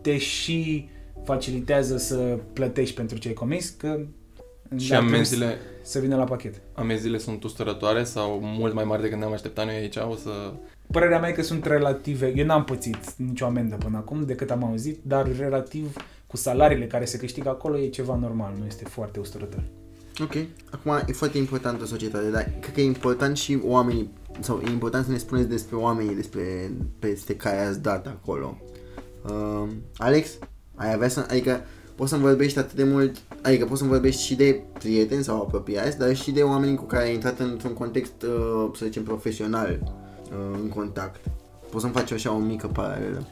[0.02, 0.88] te și
[1.26, 3.86] facilitează să plătești pentru ce ai comis, că
[4.76, 6.60] Și dar trebuie amenziile, să vină la pachet.
[6.74, 9.96] amenziile sunt usturătoare sau mult mai mari decât ne-am așteptat noi aici?
[9.96, 10.52] O să...
[10.90, 14.64] Părerea mea e că sunt relative, eu n-am pățit nicio amendă până acum decât am
[14.64, 19.20] auzit, dar relativ cu salariile care se câștigă acolo e ceva normal, nu este foarte
[19.20, 19.62] usturător.
[20.22, 20.34] Ok.
[20.70, 24.10] Acum e foarte importantă societatea, dar cred că e important și oamenii,
[24.40, 28.56] sau e important să ne spuneți despre oamenii despre peste care ați dat acolo.
[29.24, 30.38] Uh, Alex,
[30.76, 31.60] ai avea să, adică
[31.94, 35.98] poți să-mi vorbești atât de mult, adică poți să-mi vorbești și de prieteni sau apropiați,
[35.98, 40.58] dar și de oameni cu care ai intrat într-un context, uh, să zicem, profesional uh,
[40.62, 41.20] în contact.
[41.70, 43.26] Poți să-mi faci așa o mică paralelă.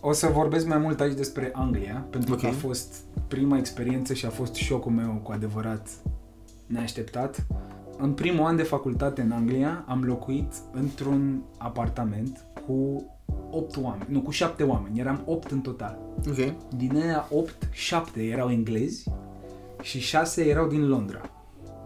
[0.00, 2.52] O să vorbesc mai mult aici despre Anglia, pentru că Ok.
[2.52, 2.94] a fost
[3.28, 5.88] prima experiență și a fost șocul meu cu adevărat
[6.66, 7.46] neașteptat.
[7.98, 13.04] În primul an de facultate în Anglia am locuit într-un apartament cu
[13.50, 15.98] 8 oameni, nu, cu 7 oameni, eram 8 în total.
[16.28, 16.54] Ok.
[16.76, 19.10] Din aia 8, 7 erau englezi
[19.82, 21.30] și 6 erau din Londra.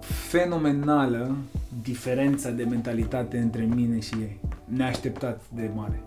[0.01, 1.37] Fenomenală
[1.83, 4.41] diferența de mentalitate între mine și ei.
[4.65, 6.03] Neașteptat de mare.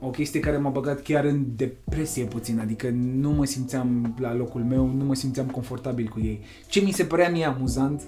[0.00, 4.64] O chestie care m-a băgat chiar în depresie puțin, adică nu mă simțeam la locul
[4.64, 6.40] meu, nu mă simțeam confortabil cu ei.
[6.66, 8.02] Ce mi se părea mie amuzant,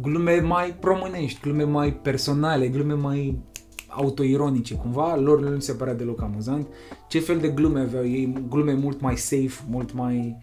[0.00, 3.38] glume mai românești, glume mai personale, glume mai
[3.94, 6.66] autoironice cumva, lor nu mi se părea deloc amuzant.
[7.08, 10.36] Ce fel de glume aveau ei, glume mult mai safe, mult mai...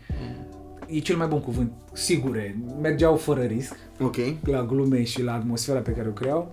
[0.88, 4.16] E cel mai bun cuvânt, sigure, mergeau fără risc Ok.
[4.44, 6.52] la glume și la atmosfera pe care o creau.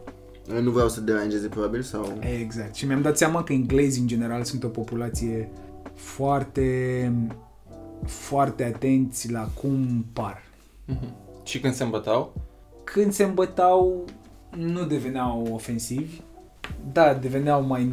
[0.63, 2.19] Nu vreau să deranjeze probabil sau...
[2.41, 2.75] Exact.
[2.75, 5.49] Și mi-am dat seama că englezii în general sunt o populație
[5.95, 7.13] foarte
[8.05, 10.43] foarte atenți la cum par.
[10.85, 11.15] Mhm.
[11.45, 12.33] Și când se îmbătau,
[12.85, 14.05] Când se îmbătau,
[14.57, 16.21] nu deveneau ofensivi,
[16.93, 17.91] da, deveneau mai,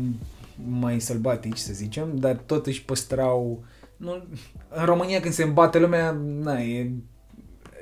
[0.69, 3.63] mai sălbatici, să zicem, dar tot își păstrau...
[3.97, 4.23] Nu,
[4.69, 6.91] în România când se îmbate lumea, na, e,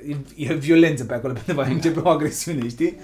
[0.06, 2.96] e, e violență pe acolo, pentru că începe o agresiune, știi?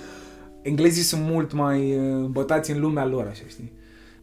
[0.62, 3.72] Englezii sunt mult mai uh, îmbătați în lumea lor, așa, știi?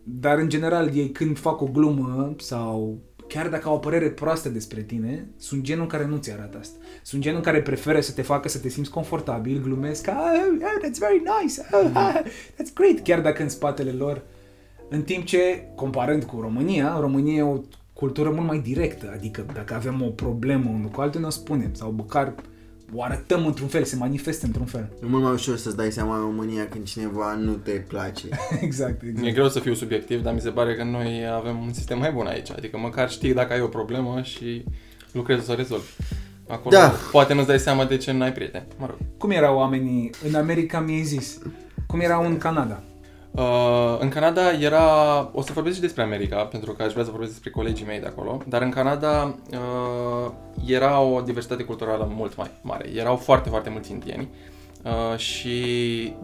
[0.04, 4.50] Dar, în general, ei când fac o glumă sau chiar dacă au o părere proastă
[4.50, 6.78] despre tine, sunt genul care nu ți arată asta.
[7.04, 11.00] Sunt genul care preferă să te facă să te simți confortabil, glumesc, oh, oh that's
[11.00, 12.22] very nice, oh, ah,
[12.54, 14.22] that's great, chiar dacă în spatele lor
[14.90, 17.62] În timp ce, comparând cu România, România e o
[17.94, 21.74] cultură mult mai directă, adică dacă avem o problemă unul cu altul, ne o spunem,
[21.74, 22.34] sau măcar
[22.96, 24.90] o arătăm într-un fel, se manifestă într-un fel.
[25.04, 28.26] E mult mai ușor să-ți dai seama în România când cineva nu te place.
[28.62, 29.28] exact, exact.
[29.28, 32.12] E greu să fiu subiectiv, dar mi se pare că noi avem un sistem mai
[32.12, 32.52] bun aici.
[32.52, 34.64] Adică măcar știi dacă ai o problemă și
[35.12, 35.92] lucrezi să o rezolvi.
[36.48, 36.94] Acolo Da.
[37.12, 38.66] poate nu-ți dai seama de ce n-ai prieteni.
[38.78, 38.98] Mă rog.
[39.18, 41.38] Cum erau oamenii în America, mi-ai zis?
[41.88, 42.84] Cum erau în Canada?
[43.38, 47.10] Uh, în Canada era, o să vorbesc și despre America, pentru că aș vrea să
[47.10, 50.32] vorbesc despre colegii mei de acolo, dar în Canada uh,
[50.66, 52.90] era o diversitate culturală mult mai mare.
[52.96, 54.30] Erau foarte, foarte mulți indieni
[54.84, 55.54] uh, și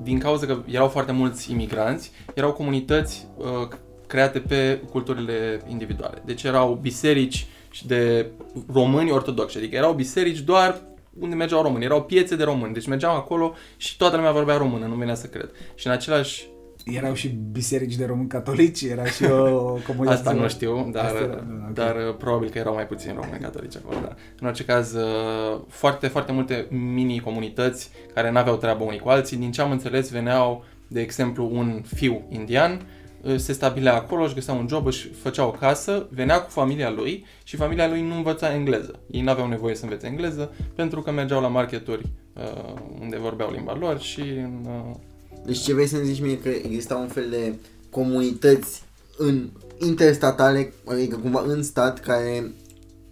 [0.01, 3.67] din cauza că erau foarte mulți imigranți, erau comunități uh,
[4.07, 6.21] create pe culturile individuale.
[6.25, 8.31] Deci erau biserici și de
[8.73, 10.81] români ortodoxi, adică erau biserici doar
[11.19, 14.85] unde mergeau români, erau piețe de români, deci mergeam acolo și toată lumea vorbea română,
[14.85, 15.51] nu venea să cred.
[15.75, 16.50] Și în același
[16.85, 20.09] Erau și biserici de români catolici, era și o comunitate.
[20.27, 21.73] Asta nu știu, dar, Asta era, da, ok.
[21.73, 23.99] dar uh, probabil că erau mai puțini români catolici acolo.
[24.01, 24.15] Dar.
[24.39, 29.37] În orice caz, uh, foarte, foarte multe mini-comunități care n-aveau treabă unii cu alții.
[29.37, 32.81] Din ce am înțeles, veneau, de exemplu, un fiu indian,
[33.21, 36.89] uh, se stabilea acolo, își găsea un job, își făcea o casă, venea cu familia
[36.89, 38.99] lui și familia lui nu învăța engleză.
[39.11, 43.75] Ei n-aveau nevoie să învețe engleză pentru că mergeau la marketuri uh, unde vorbeau limba
[43.79, 44.95] lor și în, uh,
[45.45, 47.53] Deci ce vrei să-mi zici mie că exista un fel de
[47.89, 48.83] comunități
[49.17, 49.49] în
[49.79, 52.51] interstatale, adică cumva în stat, care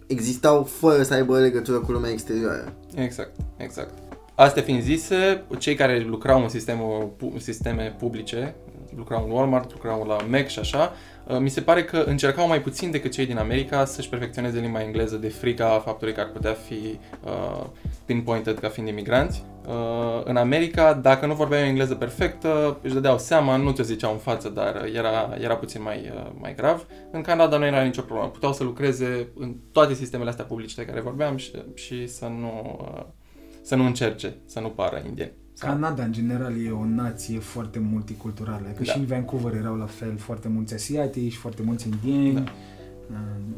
[0.06, 2.72] existau fără să aibă legătură cu lumea exterioară.
[2.94, 3.94] Exact, exact.
[4.34, 8.54] Astea fiind zise, cei care lucrau în sistemul, pu- sisteme publice,
[8.96, 10.92] lucrau în Walmart, lucrau la Mac și așa,
[11.26, 14.82] uh, mi se pare că încercau mai puțin decât cei din America să-și perfecționeze limba
[14.82, 17.66] engleză de frica faptului că ar putea fi uh,
[18.04, 19.44] pinpointed ca fiind imigranți.
[19.66, 24.12] Uh, în America, dacă nu vorbeai o engleză perfectă, își dădeau seama, nu te ziceau
[24.12, 26.86] în față, dar era, era puțin mai, uh, mai grav.
[27.10, 28.30] În Canada nu era nicio problemă.
[28.30, 32.78] Puteau să lucreze în toate sistemele astea publice de care vorbeam și, și să nu...
[32.94, 33.02] Uh,
[33.62, 35.32] să nu încerce, să nu pară indieni.
[35.60, 38.66] Canada, în general, e o nație foarte multiculturală.
[38.76, 38.92] Că Da.
[38.92, 42.34] și în Vancouver erau la fel foarte mulți asiatici, foarte mulți indieni.
[42.34, 42.40] Da.
[43.10, 43.16] Uh,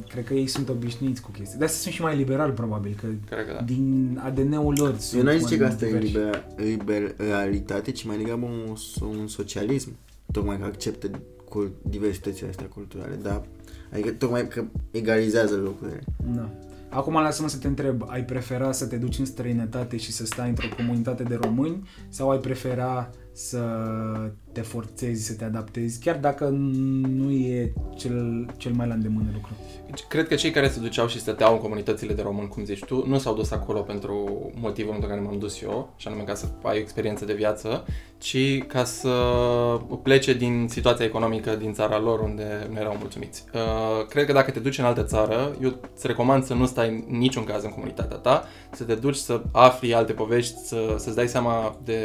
[0.09, 1.59] Cred că ei sunt obișnuiți cu chestii.
[1.59, 3.63] Dar sunt și mai liberali, probabil, că Cred că da.
[3.63, 6.13] din ADN-ul lor sunt Eu n-aș mai zice că asta e diversi.
[6.13, 8.77] liber, liberalitate, ci mai degrabă un,
[9.19, 9.91] un socialism.
[10.33, 11.11] Tocmai că acceptă
[11.49, 13.43] cu diversitățile astea culturale, dar
[13.93, 16.01] adică tocmai că egalizează lucrurile.
[16.35, 16.51] Da.
[16.93, 20.49] Acum lasă-mă să te întreb, ai prefera să te duci în străinătate și să stai
[20.49, 23.59] într-o comunitate de români sau ai prefera să
[24.53, 26.49] te forțezi, să te adaptezi, chiar dacă
[27.09, 29.53] nu e cel, cel mai la îndemână lucru?
[29.87, 32.85] Deci, Cred că cei care se duceau și stăteau în comunitățile de români, cum zici
[32.85, 36.35] tu, nu s-au dus acolo pentru motivul pentru care m-am dus eu, și anume ca
[36.35, 37.85] să ai o experiență de viață,
[38.19, 39.11] ci ca să
[40.03, 43.45] plece din situația economică din țara lor unde nu erau mulțumiți.
[43.55, 46.89] Uh, Cred că dacă te duci în altă țară, eu îți recomand să nu stai
[46.89, 51.17] în niciun caz în comunitatea ta, să te duci să afli alte povești, să, să-ți
[51.17, 52.01] dai seama de,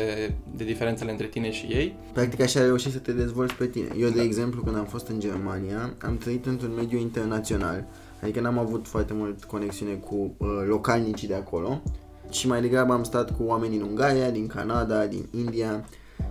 [0.55, 1.95] de diferențele între tine și ei.
[2.13, 3.87] Practic așa ai reușit să te dezvolți pe tine.
[3.97, 7.85] Eu, de exemplu, când am fost în Germania, am trăit într-un mediu internațional.
[8.21, 11.81] Adică n-am avut foarte mult conexiune cu uh, localnicii de acolo.
[12.29, 15.85] Și mai degrabă am stat cu oameni din Ungaria, din Canada, din India.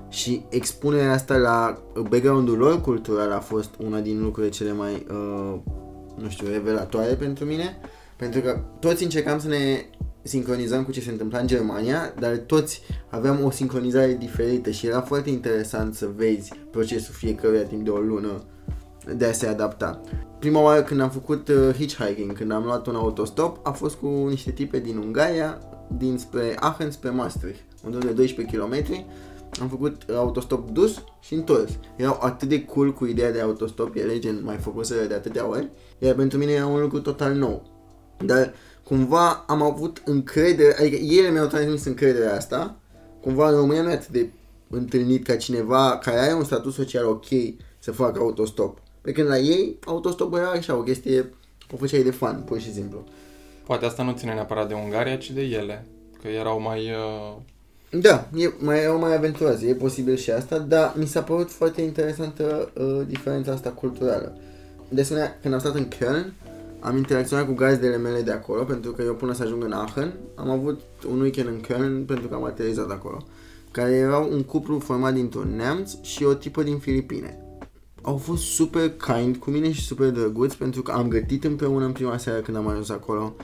[0.09, 5.59] Și expunerea asta la background-ul lor cultural a fost una din lucrurile cele mai, uh,
[6.17, 7.77] nu știu, revelatoare pentru mine.
[8.17, 9.85] Pentru că toți încercam să ne
[10.27, 15.01] sincronizăm cu ce se întâmpla în Germania, dar toți aveam o sincronizare diferită și era
[15.01, 18.43] foarte interesant să vezi procesul fiecăruia timp de o lună
[19.15, 20.01] de a se adapta.
[20.39, 24.07] Prima oară când am făcut uh, hitchhiking, când am luat un autostop, a fost cu
[24.07, 25.59] niște tipe din Ungaria,
[25.97, 28.75] dinspre Aachen spre Maastricht, unde de 12 km.
[29.61, 31.79] Am făcut uh, autostop dus și întors.
[31.97, 35.69] Erau atât de cool cu ideea de autostop, ele gen mai făcuseră de atâtea ori,
[35.99, 37.63] iar pentru mine era un lucru total nou.
[38.25, 38.53] Dar
[38.89, 42.77] cumva am avut încredere, adică ele mi-au transmis încrederea asta,
[43.21, 44.29] cumva în România nu e atât de
[44.71, 47.27] întâlnit ca cineva care are un statut social ok
[47.79, 48.79] să facă autostop.
[49.01, 51.33] Pe când la ei, autostopul era așa, o chestie,
[51.73, 53.05] o făceai de fan, pur și simplu.
[53.65, 55.87] Poate asta nu ține neapărat de Ungaria, ci de ele,
[56.23, 56.81] că erau mai...
[56.81, 61.51] Uh, Da, e mai, erau mai aventuroase, e posibil și asta, dar mi s-a părut
[61.51, 64.37] foarte interesantă uh, diferența asta culturală.
[64.89, 66.33] De asemenea, când am stat în Köln,
[66.81, 70.15] am interacționat cu gazdele mele de acolo, pentru că eu până să ajung în Aachen,
[70.35, 73.27] am avut un weekend în Köln pentru că am aterizat acolo,
[73.71, 77.41] care erau un cuplu format dintr-un neamț și o tipă din Filipine.
[78.03, 81.93] Au fost super kind cu mine și super drăguți pentru că am gătit împreună în
[81.93, 83.37] prima seară când am ajuns acolo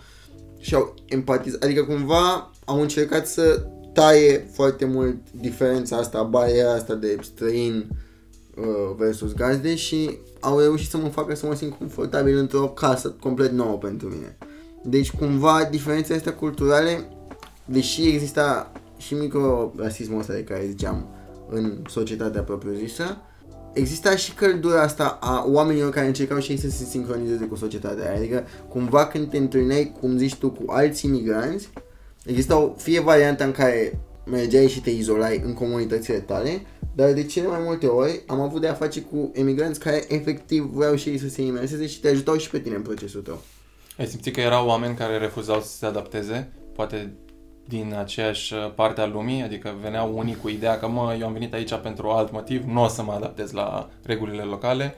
[0.58, 6.94] și au empatizat, adică cumva au încercat să taie foarte mult diferența asta, bariera asta
[6.94, 7.96] de străin uh,
[8.96, 13.50] versus gazde și au reușit să mă facă să mă simt confortabil într-o casă complet
[13.50, 14.36] nouă pentru mine.
[14.84, 17.08] Deci cumva diferențele astea culturale,
[17.64, 21.08] deși exista și microrasismul ăsta de care ziceam
[21.48, 23.16] în societatea propriu-zisă,
[23.72, 28.14] exista și căldura asta a oamenilor care încercau și ei să se sincronizeze cu societatea.
[28.16, 31.70] Adică cumva când te întâlneai, cum zici tu, cu alți imigranți,
[32.24, 36.62] existau fie varianta în care mergeai și te izolai în comunitățile tale,
[36.94, 40.62] dar de cele mai multe ori am avut de a face cu emigranți care efectiv
[40.62, 43.40] vreau și ei să se imerseze și te ajutau și pe tine în procesul tău.
[43.98, 46.52] Ai simțit că erau oameni care refuzau să se adapteze?
[46.74, 47.12] Poate
[47.68, 49.42] din aceeași parte a lumii?
[49.42, 52.82] Adică veneau unii cu ideea că, mă, eu am venit aici pentru alt motiv, nu
[52.82, 54.94] o să mă adaptez la regulile locale.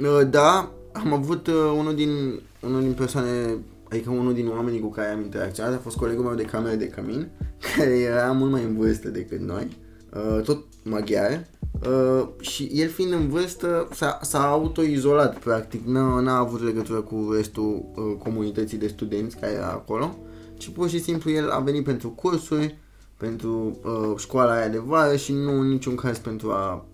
[0.00, 3.56] Uh, Da, am avut uh, unul din, unul din persoane,
[3.90, 6.88] adică unul din oamenii cu care am interacționat, a fost colegul meu de cameră de
[6.88, 7.28] cămin,
[7.76, 9.68] care era mult mai în vârstă decât noi,
[10.14, 11.46] uh, tot maghiar,
[11.86, 17.32] uh, și el fiind în vârstă s-a, s-a autoizolat practic, n-a, n-a avut legătură cu
[17.36, 20.16] restul uh, comunității de studenți care era acolo,
[20.56, 22.78] ci pur și simplu el a venit pentru cursuri,
[23.16, 26.86] pentru uh, școala aia de vară și nu în niciun caz pentru a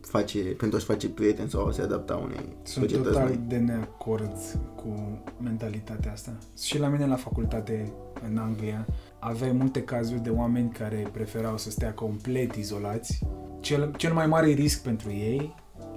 [0.00, 3.40] face, pentru a-și face prieteni sau a se adapta unei Sunt societăți total noi.
[3.48, 4.36] de neacord
[4.76, 6.32] cu mentalitatea asta.
[6.60, 7.92] Și la mine la facultate
[8.30, 8.86] în Anglia
[9.26, 13.18] aveai multe cazuri de oameni care preferau să stea complet izolați.
[13.60, 15.54] Cel, cel mai mare risc pentru ei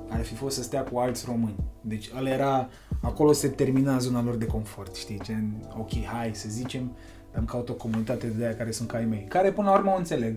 [0.09, 1.55] ar fi fost să stea cu alți români.
[1.81, 2.69] Deci ăla era,
[3.01, 6.91] acolo se termina zona lor de confort, știi, gen, ok, hai să zicem,
[7.35, 9.91] am caut o comunitate de aia care sunt ca ai mei, care până la urmă
[9.91, 10.35] o înțeleg.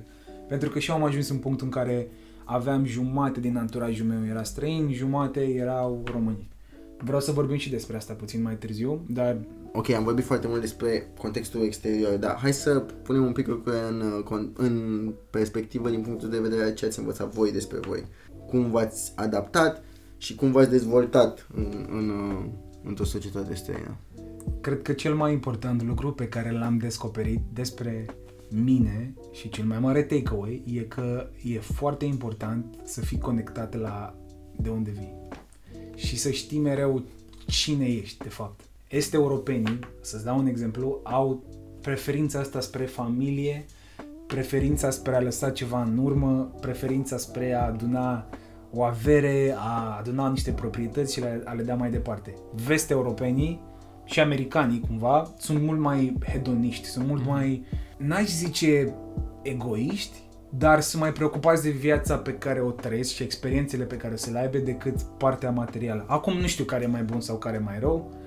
[0.49, 2.09] Pentru că și eu am ajuns în punctul în care
[2.45, 6.49] aveam jumate din anturajul meu era străin, jumate erau români.
[6.99, 9.37] Vreau să vorbim și despre asta puțin mai târziu, dar
[9.73, 13.83] Ok, am vorbit foarte mult despre contextul exterior, dar hai să punem un pic lucrurile
[13.89, 17.79] în, uh, con- în perspectivă din punctul de vedere al ce ați învățat voi despre
[17.79, 18.05] voi.
[18.49, 19.85] Cum v-ați adaptat
[20.17, 22.45] și cum v-ați dezvoltat în, în, uh,
[22.85, 23.97] într-o societate străină.
[24.61, 28.07] cred că cel mai important lucru pe care l-am descoperit despre
[28.49, 34.15] mine și cel mai mare takeaway e că e foarte important să fii conectat la
[34.57, 35.15] de unde vii
[35.95, 37.03] și să știi mereu
[37.47, 38.70] cine ești de fapt.
[38.91, 41.43] Este europenii, să-ți dau un exemplu, au
[41.81, 43.65] preferința asta spre familie,
[44.27, 48.29] preferința spre a lăsa ceva în urmă, preferința spre a aduna
[48.73, 52.35] o avere, a aduna niște proprietăți și le- a le da mai departe.
[52.67, 53.61] Vest europenii
[54.05, 57.65] și americanii cumva sunt mult mai hedoniști, sunt mult mai,
[57.99, 58.95] n-aș zice
[59.43, 60.17] egoiști,
[60.49, 64.17] dar sunt mai preocupați de viața pe care o trăiesc și experiențele pe care o
[64.17, 66.05] să le aibă decât partea materială.
[66.09, 68.19] Acum nu știu care e mai bun sau care e mai rău.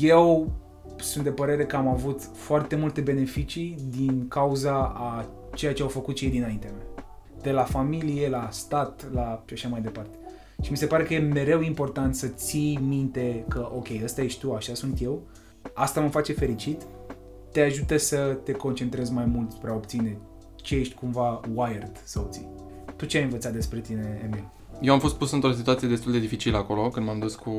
[0.00, 0.52] Eu
[0.96, 5.88] sunt de părere că am avut foarte multe beneficii din cauza a ceea ce au
[5.88, 7.04] făcut cei dinaintea mea.
[7.42, 10.16] De la familie, la stat, la și așa mai departe.
[10.62, 14.40] Și mi se pare că e mereu important să ții minte că, ok, ăsta ești
[14.40, 15.22] tu, așa sunt eu,
[15.74, 16.82] asta mă face fericit,
[17.52, 20.18] te ajută să te concentrezi mai mult spre a obține
[20.56, 22.48] ce ești cumva wired să obții.
[22.96, 24.50] Tu ce ai învățat despre tine, Emil?
[24.80, 27.50] Eu am fost pus într-o situație destul de dificilă acolo când m-am dus cu,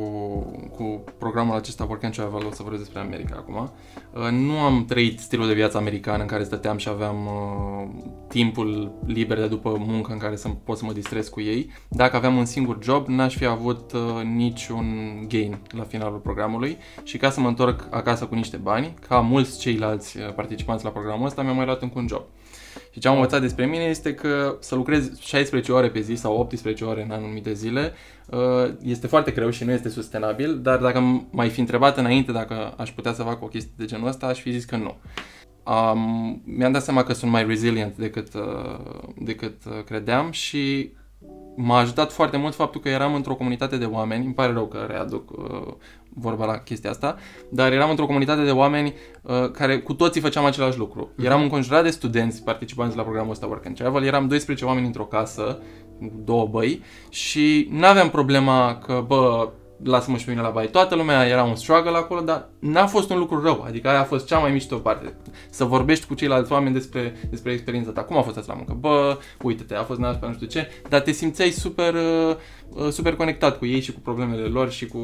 [0.75, 3.71] cu programul acesta Work and Travel, o să vorbesc despre America acum.
[4.13, 7.87] Uh, Nu am trăit stilul de viață american în care stăteam și aveam uh,
[8.27, 11.71] timpul liber de după muncă în care să pot să mă distrez cu ei.
[11.87, 14.85] Dacă aveam un singur job, n-aș fi avut uh, niciun
[15.27, 19.59] gain la finalul programului și ca să mă întorc acasă cu niște bani, ca mulți
[19.59, 22.21] ceilalți uh, participanți la programul ăsta, mi-am mai luat încă un job.
[22.99, 26.37] Și ce am învățat despre mine este că să lucrez 16 ore pe zi sau
[26.37, 27.93] 18 ore în anumite zile
[28.29, 32.31] uh, este foarte greu și nu este sustenabil, dar dacă m- m-ai fi întrebat înainte
[32.31, 34.95] dacă aș putea să fac o chestie de genul ăsta, aș fi zis că nu.
[35.73, 40.91] Um, mi-am dat seama că sunt mai resilient decât, uh, decât uh, credeam și
[41.55, 44.85] m-a ajutat foarte mult faptul că eram într-o comunitate de oameni, îmi pare rău că
[44.87, 45.73] readuc uh,
[46.09, 47.15] vorba la chestia asta,
[47.49, 51.09] dar eram într-o comunitate de oameni uh, care cu toții făceam același lucru.
[51.17, 55.05] Eram înconjurat de studenți participanți la programul ăsta Work and Travel, eram 12 oameni într-o
[55.05, 55.59] casă,
[56.23, 59.49] două băi și n-aveam problema că, bă,
[59.83, 60.67] lasă-mă și pe mine la baie.
[60.67, 63.63] Toată lumea era un struggle acolo, dar n-a fost un lucru rău.
[63.67, 65.13] Adică aia a fost cea mai mișto parte.
[65.49, 68.03] Să vorbești cu ceilalți oameni despre, despre experiența ta.
[68.03, 68.77] Cum a fost asta la muncă?
[68.79, 70.67] Bă, uite-te, a fost nașpa, nu știu ce.
[70.89, 72.35] Dar te simțeai super, uh,
[72.69, 74.99] uh, super conectat cu ei și cu problemele lor și cu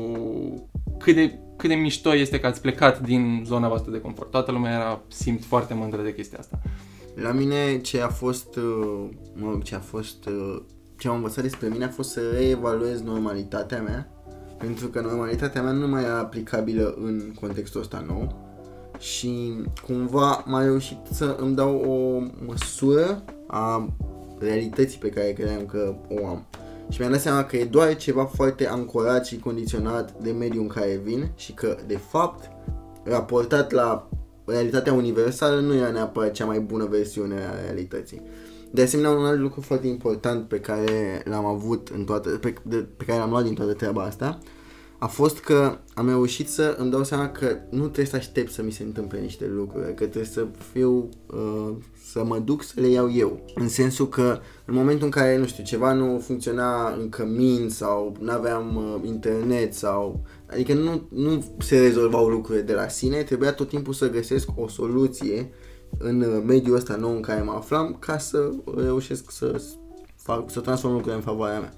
[1.00, 4.32] cât de, cât de mișto este că ați plecat din zona voastră de confort.
[4.32, 6.62] Toată lumea era, simt foarte mândră de chestia asta.
[7.16, 10.62] La mine ce a fost, uh, mă rog, ce a fost, uh,
[10.98, 14.10] ce am învățat despre mine a fost să reevaluez normalitatea mea,
[14.58, 18.46] pentru că normalitatea mea nu mai era aplicabilă în contextul ăsta nou
[19.00, 19.54] și
[19.84, 23.90] cumva m-a reușit să îmi dau o măsură a
[24.40, 26.46] realității pe care credeam că o am.
[26.90, 30.68] Și mi-am dat seama că e doar ceva foarte ancorat și condiționat de mediul în
[30.68, 32.50] care vin și că, de fapt,
[33.04, 34.10] raportat la
[34.46, 38.22] realitatea universală nu era neapărat cea mai bună versiune a realității.
[38.72, 42.88] De asemenea, un alt lucru foarte important pe care l-am avut în toată, pe, de,
[42.98, 44.40] pe care l-am luat din toată treaba asta,
[44.98, 48.64] a fost că am reușit să îmi dau seama că nu trebuie să aștept să
[48.64, 51.74] mi se întâmple niște lucruri, că trebuie să fiu, uh,
[52.06, 53.46] să mă duc să le iau eu.
[53.56, 58.16] În sensul că în momentul în care, nu știu, ceva nu funcționa în cămin sau
[58.20, 60.22] nu aveam uh, internet sau...
[60.52, 64.68] Adică nu, nu se rezolvau lucrurile de la sine, trebuia tot timpul să găsesc o
[64.68, 65.50] soluție
[65.98, 69.62] în uh, mediul ăsta nou în care mă aflam ca să reușesc să,
[70.16, 71.74] fac, să transform lucrurile în favoarea mea.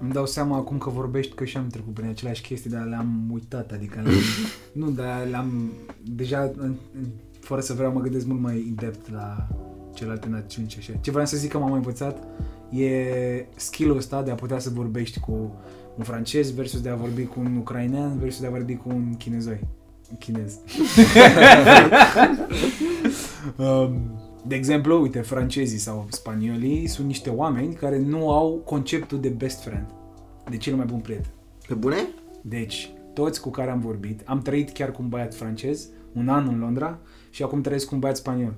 [0.00, 3.28] Îmi dau seama acum că vorbești că și am trecut prin aceleași chestii, dar le-am
[3.32, 4.14] uitat, adică le-am,
[4.84, 5.72] nu, dar le-am
[6.04, 7.06] deja, în, în,
[7.40, 9.48] fără să vreau, mă gândesc mult mai in-depth la
[9.94, 10.92] celelalte națiuni și așa.
[11.00, 12.24] Ce vreau să zic că m-am învățat
[12.70, 13.06] e
[13.56, 15.54] skill-ul ăsta de a putea să vorbești cu
[15.96, 19.16] un francez versus de a vorbi cu un ucrainean versus de a vorbi cu un
[19.16, 19.60] chinezoi.
[20.18, 20.58] Chinez.
[23.56, 29.28] um, de exemplu, uite, francezii sau spaniolii sunt niște oameni care nu au conceptul de
[29.28, 29.86] best friend,
[30.50, 31.30] de cel mai bun prieten.
[31.68, 31.96] Pe bune?
[32.42, 36.48] Deci, toți cu care am vorbit, am trăit chiar cu un băiat francez, un an
[36.48, 36.98] în Londra
[37.30, 38.54] și acum trăiesc cu un băiat spaniol.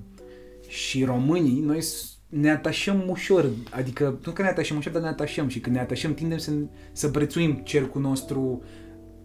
[0.69, 5.09] Și românii, noi s- ne atașăm ușor, adică nu că ne atașăm ușor, dar ne
[5.09, 6.53] atașăm și când ne atașăm tindem să,
[6.93, 8.63] să prețuim cercul nostru,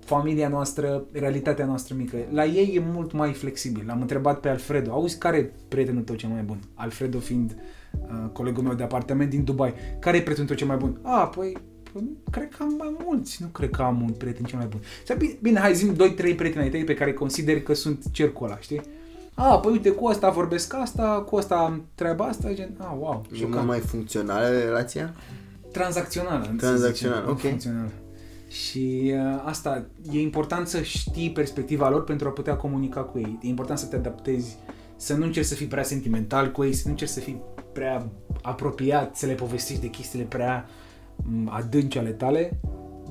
[0.10, 2.18] familia noastră, realitatea noastră mică.
[2.32, 3.84] La ei e mult mai flexibil.
[3.88, 6.60] L-am întrebat pe Alfredo, auzi care e prietenul tău cel mai bun?
[6.74, 7.55] Alfredo fiind
[8.01, 9.74] uh, colegul meu de apartament din Dubai.
[9.99, 10.99] Care e prietenul tău cel mai bun?
[11.01, 11.57] A, păi,
[11.93, 14.80] păi cred că am mai mulți, nu cred că am un prieten cel mai bun.
[15.05, 18.45] Sau, bine, bine, hai zi 2-3 prieteni ai tăi pe care consideri că sunt cercul
[18.45, 18.82] ăla, știi?
[19.34, 23.26] A, păi uite, cu ăsta vorbesc asta, cu ăsta am treaba asta, gen, a, wow,
[23.32, 23.53] E șocant.
[23.55, 25.14] mult mai funcțională relația?
[25.72, 26.43] Tranzacțională.
[26.43, 27.39] să Tranzacțională, zicem, ok.
[27.39, 27.89] Funcțională.
[28.50, 33.39] Și uh, asta, e important să știi perspectiva lor pentru a putea comunica cu ei.
[33.41, 34.58] E important să te adaptezi,
[34.95, 37.41] să nu încerci să fii prea sentimental cu ei, să nu încerci să fii
[37.74, 38.10] prea
[38.41, 40.66] apropiat, să le povestești de chestiile prea
[41.16, 42.60] m, adânci ale tale,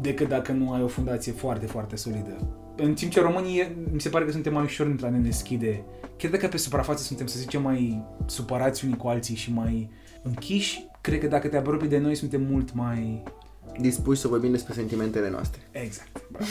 [0.01, 2.37] decât dacă nu ai o fundație foarte, foarte solidă.
[2.77, 5.19] În timp ce românii, e- mi se pare că suntem mai ușor într a ne
[5.19, 5.85] deschide.
[6.17, 9.91] Chiar dacă pe suprafață suntem, să zicem, mai supărați unii cu alții și mai
[10.23, 13.23] închiși, cred că dacă te apropii de noi, suntem mult mai...
[13.81, 15.61] Dispuși să vorbim despre sentimentele noastre.
[15.73, 16.21] Exact.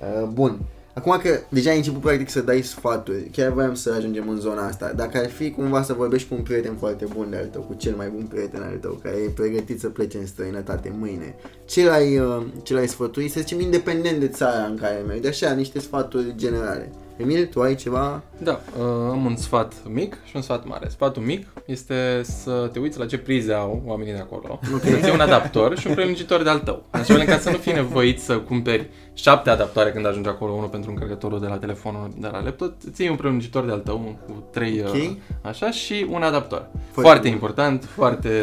[0.00, 0.60] Uh, bun.
[0.94, 4.66] Acum că deja ai început practic să dai sfaturi, chiar voiam să ajungem în zona
[4.66, 4.92] asta.
[4.92, 7.74] Dacă ar fi cumva să vorbești cu un prieten foarte bun de al tău, cu
[7.74, 11.34] cel mai bun prieten al tău, care e pregătit să plece în străinătate mâine,
[11.66, 15.28] ce l-ai, uh, ce l-ai sfătui, să zicem, independent de țara în care mergi, de
[15.28, 16.90] așa, niște sfaturi generale.
[17.16, 18.22] Emil, tu ai ceva?
[18.38, 20.88] Da, uh, am un sfat mic și un sfat mare.
[20.88, 24.90] Sfatul mic este să te uiți la ce prize au oamenii de acolo, okay.
[24.90, 26.82] să-ți iei un adaptor și un prelungitor de al tău.
[26.90, 30.52] În așa fel încât să nu fii nevoit să cumperi șapte adaptoare când ajungi acolo,
[30.52, 33.72] unul pentru încărcătorul de la telefon, unul de la laptop, îți iei un prelungitor de
[33.72, 34.94] al tău, un cu trei, Ok.
[34.94, 35.10] uh,
[35.42, 36.68] așa, și un adaptor.
[36.70, 37.32] Foarte, Foarte foarte bun.
[37.32, 38.42] important, foarte...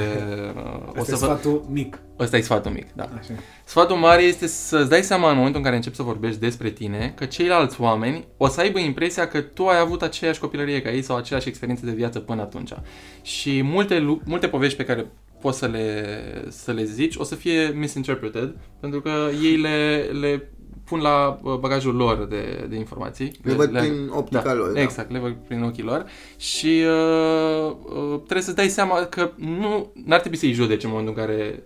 [0.95, 1.99] Uh, Asta e sfatul mic.
[2.23, 3.03] Ăsta e sfatul mic, da.
[3.03, 3.33] Așa.
[3.63, 7.13] Sfatul mare este să-ți dai seama în momentul în care începi să vorbești despre tine
[7.15, 11.01] că ceilalți oameni o să aibă impresia că tu ai avut aceeași copilărie ca ei
[11.01, 12.73] sau aceeași experiență de viață până atunci.
[13.21, 15.11] Și multe, lu- multe povești pe care
[15.41, 16.05] poți să le,
[16.49, 20.49] să le zici o să fie misinterpreted pentru că ei le, le
[20.83, 23.31] pun la uh, bagajul lor de, de informații.
[23.43, 24.81] Le văd prin optica da, lor, da.
[24.81, 26.05] Exact, le văd prin ochii lor
[26.37, 31.13] și uh, uh, trebuie să dai seama că nu n-ar trebui să-i judeci în momentul
[31.17, 31.63] în care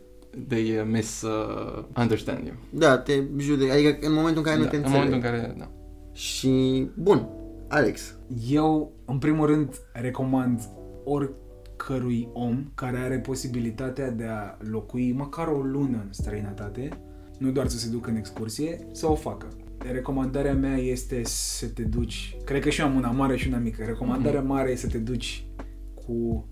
[0.48, 2.56] they uh, miss uh, understand you.
[2.70, 5.04] Da, te judec, adică în momentul în care nu Da, te în înțeleg.
[5.10, 5.70] momentul în care, da.
[6.12, 7.28] Și, bun,
[7.68, 8.16] Alex,
[8.50, 10.62] Eu, în primul rând, recomand
[11.04, 16.90] oricărui om care are posibilitatea de a locui măcar o lună în străinătate,
[17.38, 19.48] nu doar să se ducă în excursie, să o facă.
[19.92, 23.58] Recomandarea mea este să te duci, cred că și eu am una mare și una
[23.58, 25.48] mică, recomandarea mare este să te duci
[25.96, 26.46] cu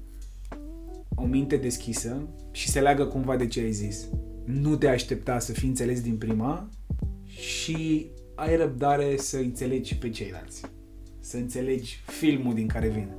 [1.16, 4.08] o minte deschisă și se leagă cumva de ce ai zis.
[4.45, 6.70] Nu te aștepta să fii înțeles din prima
[7.26, 10.62] și ai răbdare să înțelegi și pe ceilalți.
[11.20, 13.10] Să înțelegi filmul din care vin.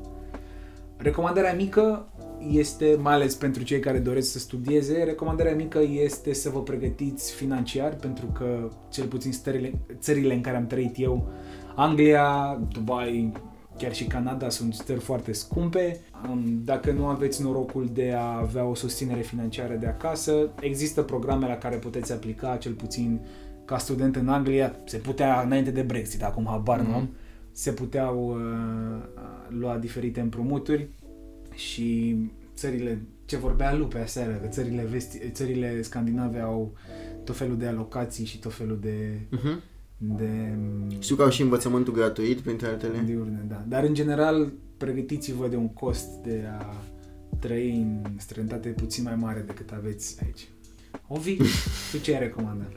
[0.96, 2.12] Recomandarea mică
[2.50, 7.32] este, mai ales pentru cei care doresc să studieze, recomandarea mică este să vă pregătiți
[7.32, 11.28] financiar, pentru că cel puțin stările, țările în care am trăit eu,
[11.74, 13.32] Anglia, Dubai,
[13.78, 16.00] chiar și Canada sunt stări foarte scumpe.
[16.30, 21.46] Um, Dacă nu aveți norocul de a avea o susținere financiară de acasă, există programe
[21.46, 23.20] la care puteți aplica, cel puțin
[23.64, 27.08] ca student în Anglia, se putea înainte de Brexit, acum habar nu am,
[27.52, 29.02] se puteau uh,
[29.48, 30.88] lua diferite împrumuturi
[31.54, 32.16] și
[32.54, 36.72] țările ce vorbea Lu pe aseară, că țările, vesti, țările scandinave au
[37.24, 39.20] tot felul de alocații și tot felul de...
[39.36, 39.75] Uh-huh.
[39.98, 40.56] De
[40.98, 43.02] Știu că au și învățământul gratuit, printre altele.
[43.04, 43.64] diurne, da.
[43.68, 46.74] Dar în general, pregătiți-vă de un cost de a
[47.40, 50.48] trăi în străinătate puțin mai mare decât aveți aici.
[51.08, 51.36] Ovi,
[51.90, 52.72] tu ce ai recomandat?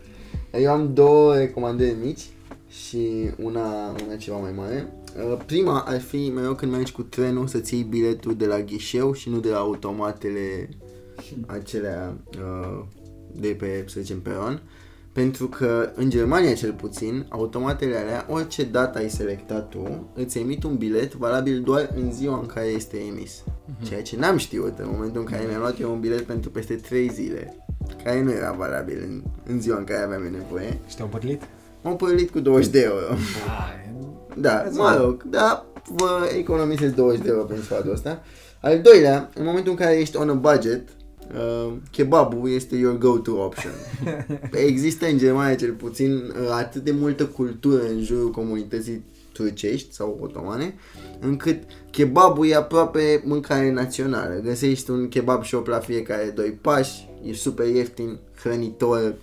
[0.53, 2.30] Eu am două recomandări mici
[2.70, 4.93] și una, una ceva mai mare.
[5.32, 9.13] Uh, Prima ar fi mereu când mergi cu trenul să-ți iei biletul de la ghișeu
[9.13, 10.70] și nu de la automatele
[11.45, 12.86] acelea uh,
[13.36, 14.61] de pe, să zicem, peron.
[15.14, 20.64] Pentru că în Germania cel puțin, automatele alea, orice dată ai selectat tu, îți emit
[20.64, 23.43] un bilet valabil doar în ziua în care este emis.
[23.84, 26.74] Ceea ce n-am știut în momentul în care mi-am luat eu un bilet pentru peste
[26.76, 27.66] 3 zile,
[28.03, 30.78] care nu era valabil în, în ziua în care aveam eu nevoie.
[30.88, 31.41] Și te-au bărlit?
[31.82, 33.05] M-am părălit cu 20 de euro.
[33.12, 33.74] Ah,
[34.36, 38.24] Da, Îți mă rog, da, vă economisesc 20 de euro pentru sfatul ăsta.
[38.62, 40.89] Al doilea, în momentul în care ești on a budget,
[41.36, 43.71] uh, kebabul este your go-to option.
[44.67, 50.17] Există în Germania cel puțin uh, atât de multă cultură în jurul comunității turcești sau
[50.21, 50.73] otomane,
[51.19, 54.41] încât kebabul e aproape mâncare națională.
[54.43, 59.15] Găsești un kebab shop la fiecare doi pași, e super ieftin, hrănitor,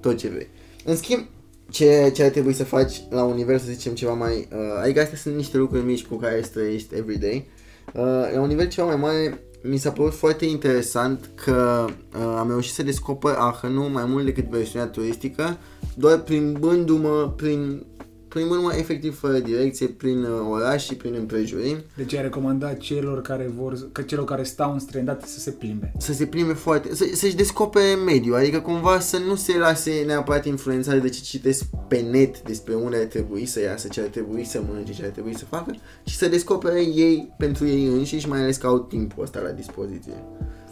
[0.00, 0.48] tot ce vrei.
[0.84, 1.26] În schimb,
[1.70, 4.48] ce, ce ar trebui să faci la un nivel, să zicem, ceva mai...
[4.52, 7.48] Uh, adică astea sunt niște lucruri mici cu care trăiești everyday.
[7.94, 8.02] Uh,
[8.34, 12.72] la un nivel ceva mai mare, mi s-a părut foarte interesant că uh, am reușit
[12.72, 15.58] să descoper Aachenul mai mult decât versiunea turistică,
[15.94, 17.86] doar plimbându-mă prin
[18.30, 23.52] plimbându-mă efectiv fără direcție prin uh, oraș și prin împrejurimi Deci ai recomandat celor care
[23.56, 25.92] vor, că celor care stau în străinătate să se plimbe.
[25.98, 30.46] să se plimbe foarte, să, să-și descopere mediul, adică cumva să nu se lase neapărat
[30.46, 34.44] influențate de ce citesc pe net despre unde ar trebui să iasă, ce ar trebui
[34.44, 35.74] să mănânce, ce ar trebui să facă,
[36.04, 40.12] ci să descopere ei pentru ei înșiși, mai ales că au timpul ăsta la dispoziție.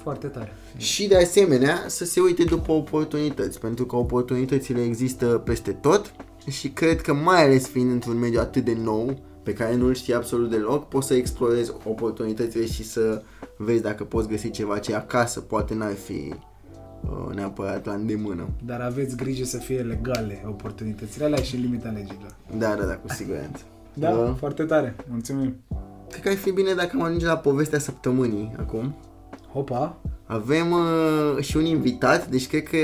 [0.03, 0.53] Foarte tare.
[0.77, 6.13] Și de asemenea să se uite după oportunități, pentru că oportunitățile există peste tot
[6.49, 10.15] și cred că mai ales fiind într-un mediu atât de nou, pe care nu-l știi
[10.15, 13.23] absolut deloc, poți să explorezi oportunitățile și să
[13.57, 16.35] vezi dacă poți găsi ceva ce acasă poate n-ar fi
[17.03, 18.49] uh, neapărat la îndemână.
[18.65, 22.35] Dar aveți grijă să fie legale oportunitățile alea și limita legilor.
[22.59, 23.63] Da, da, da, cu siguranță.
[23.95, 24.35] Da, Da.
[24.39, 24.97] foarte tare.
[25.11, 25.55] Mulțumim.
[26.11, 28.95] Cred că ar fi bine dacă am ajunge la povestea săptămânii acum.
[29.53, 29.97] Hopa.
[30.25, 32.77] Avem uh, și un invitat, deci cred că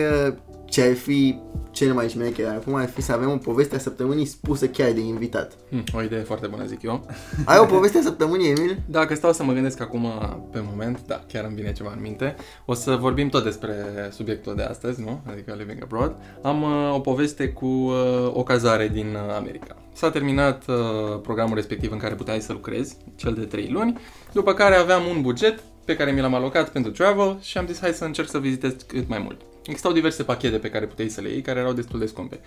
[0.75, 1.39] ce ar fi
[1.71, 5.01] cel mai șmecher acum ar fi să avem o poveste a săptămânii spusă chiar de
[5.01, 5.53] invitat.
[5.71, 7.07] Hm, o idee foarte bună, zic eu.
[7.45, 8.83] Ai o poveste a săptămânii, Emil?
[8.87, 10.09] Dacă stau să mă gândesc acum
[10.53, 12.37] pe moment, da, chiar îmi vine ceva în minte.
[12.65, 13.75] O să vorbim tot despre
[14.11, 15.21] subiectul de astăzi, nu?
[15.31, 16.17] Adică Living Abroad.
[16.43, 19.77] Am uh, o poveste cu uh, o cazare din uh, America.
[19.93, 20.75] S-a terminat uh,
[21.23, 23.99] programul respectiv în care puteai să lucrezi, cel de 3 luni,
[24.33, 27.81] după care aveam un buget pe care mi l-am alocat pentru travel și am zis
[27.81, 29.41] hai să încerc să vizitez cât mai mult.
[29.67, 32.41] Existau diverse pachete pe care puteai să le iei, care erau destul de scumpe.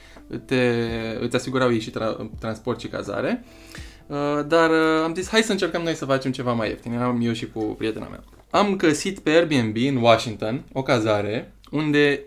[0.46, 0.74] Te,
[1.20, 3.44] îți asigurau ei și tra- transport și cazare,
[4.08, 6.94] Uh, dar uh, am zis hai să încercăm noi să facem ceva mai ieftin.
[6.94, 8.24] Eram eu și cu prietena mea.
[8.50, 12.24] Am găsit pe Airbnb în Washington o cazare unde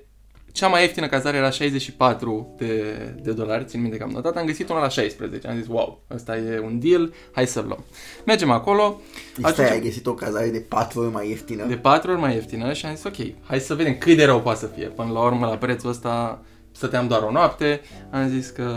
[0.52, 4.46] cea mai ieftină cazare era 64 de, de dolari, țin minte că am notat, am
[4.46, 5.48] găsit una la 16.
[5.48, 7.84] Am zis, wow, ăsta e un deal, hai să luăm.
[8.26, 9.00] Mergem acolo,
[9.36, 11.64] Deci stai, ai găsit o cazare de 4 ori mai ieftină.
[11.64, 14.40] de patru ori mai ieftină și am zis, ok, hai să vedem cât de rău
[14.40, 14.86] poate să fie.
[14.86, 16.42] Până la urmă, la prețul ăsta,
[16.72, 17.80] stăteam doar o noapte,
[18.10, 18.72] am zis că,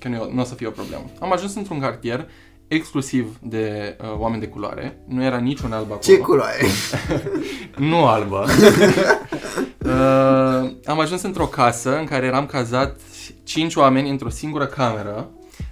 [0.00, 1.04] că nu, nu o să fie o problemă.
[1.20, 2.28] Am ajuns într-un cartier
[2.68, 6.00] exclusiv de uh, oameni de culoare, nu era niciun alb acolo.
[6.00, 6.64] Ce culoare?
[7.90, 8.46] Nu albă.
[9.86, 13.00] uh, am ajuns într-o casă în care eram cazat
[13.44, 15.30] cinci oameni într-o singură cameră.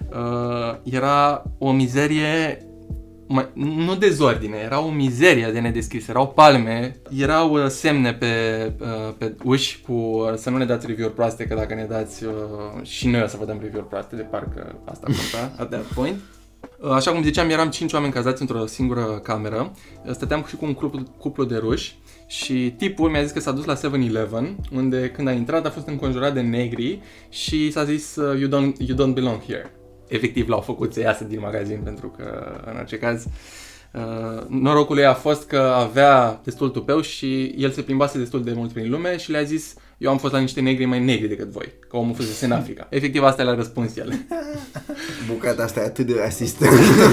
[0.09, 2.65] Uh, era o mizerie
[3.27, 6.07] mai, nu dezordine, era o mizerie de nedescris.
[6.07, 8.27] Erau palme, erau uh, semne pe,
[8.79, 12.23] uh, pe uși cu uh, să nu ne dați review-uri proaste, că dacă ne dați
[12.23, 12.31] uh,
[12.81, 16.19] și noi o să vă dăm review-uri proaste, de parcă asta conta, at that point.
[16.79, 19.71] Uh, Așa cum ziceam, eram cinci oameni cazați într-o singură cameră.
[20.05, 21.97] Uh, Stăteam și cu un cuplu, cuplu de ruși
[22.27, 25.87] și tipul mi-a zis că s-a dus la 7-Eleven, unde când a intrat a fost
[25.87, 29.71] înconjurat de negri și s-a zis uh, you don't, you don't belong here.
[30.07, 33.27] Efectiv l-au făcut să iasă din magazin pentru că, în orice caz,
[33.95, 38.53] Uh, norocul ei a fost că avea destul tupeu și el se plimbase destul de
[38.53, 41.47] mult prin lume și le-a zis eu am fost la niște negri mai negri decât
[41.47, 42.87] voi, că omul fusese în Africa.
[42.97, 44.13] Efectiv asta le-a răspuns el.
[45.31, 46.65] Bucata asta e atât de rasistă.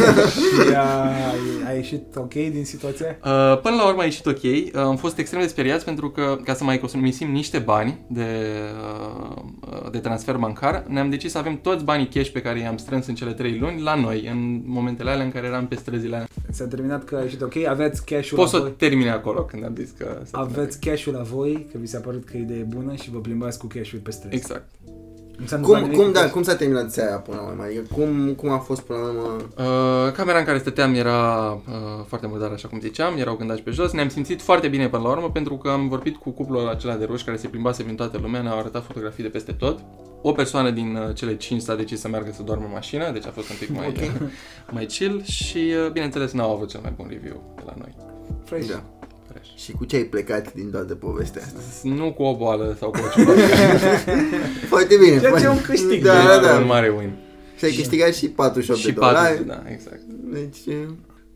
[0.66, 1.11] Și a,
[1.66, 3.18] a ieșit ok din situație?
[3.24, 4.43] Uh, până la urmă a ieșit ok.
[4.43, 8.26] Uh, am fost extrem de speriați pentru că, ca să mai economisim niște bani de,
[9.70, 13.07] uh, de transfer bancar, ne-am decis să avem toți banii cash pe care i-am strâns
[13.07, 16.64] în cele trei luni la noi, în momentele alea în care eram pe străzile S-a
[16.64, 18.74] terminat că a ieșit ok, aveți cash-ul Poți la să voi.
[18.76, 20.20] termine acolo când am zis că...
[20.24, 23.18] s-a Aveți cash-ul la voi, că vi s-a părut că e idee bună și vă
[23.18, 24.33] plimbați cu cash-ul pe stres.
[24.33, 24.68] Exact.
[25.39, 26.33] Nu s-a întâmplat Cum, nimic cum, cu da, cash?
[26.33, 27.62] cum s-a terminat seara până la urmă?
[27.62, 29.37] Adică cum, cum a fost până la urmă?
[30.07, 33.70] Uh, camera în care stăteam era uh, foarte murdară, așa cum ziceam, erau gândași pe
[33.70, 33.93] jos.
[33.93, 37.05] Ne-am simțit foarte bine până la urmă pentru că am vorbit cu cuplul acela de
[37.05, 39.79] roși care se plimbase prin toată lumea, ne-au arătat fotografii de peste tot.
[40.23, 43.27] O persoană din uh, cele 5 s-a decis să meargă să doarmă în mașină, deci
[43.27, 44.31] a fost un pic mai, Ok.
[44.75, 47.95] mai chill și, uh, bineînțeles, n-au avut cel mai bun review de la noi.
[48.45, 48.68] Fresh.
[48.70, 48.83] Da.
[49.33, 49.51] Fresh.
[49.57, 51.61] Și cu ce ai plecat din toată povestea asta?
[51.89, 53.33] Nu cu o boală sau cu o ceva.
[54.68, 55.07] Foarte bine.
[55.09, 56.05] Ceea ce foarte- e un câștig.
[56.05, 56.59] Da, da, da.
[56.59, 57.12] un mare win.
[57.57, 59.35] Și ai câștigat și 48 Și de dolari.
[59.43, 60.01] 4, da, exact.
[60.33, 60.89] Deci, e,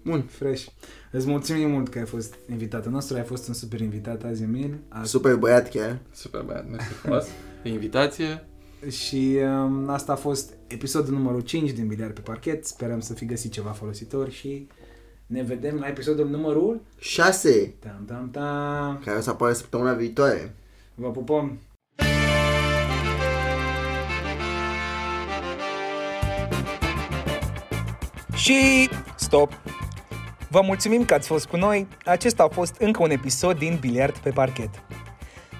[0.02, 0.22] bun.
[0.28, 0.66] Fresh.
[1.10, 4.78] Îți mulțumim mult că ai fost invitatul nostru, ai fost un super invitat azi, Emil.
[4.88, 5.98] A- Super băiat chiar.
[6.12, 7.24] Super băiat, mersi frumos.
[7.62, 8.44] De invitație.
[8.90, 12.66] Și um, asta a fost episodul numărul 5 din Biliard pe parchet.
[12.66, 14.66] Sperăm să fi găsit ceva folositor și
[15.26, 17.74] ne vedem la episodul numărul 6.
[17.78, 19.00] tam tam tam.
[19.04, 20.54] Care o să apară săptămâna viitoare.
[20.94, 21.58] Vă pupăm!
[28.34, 29.52] Și stop!
[30.50, 31.86] Vă mulțumim că ați fost cu noi.
[32.04, 34.70] Acesta a fost încă un episod din Biliard pe parchet.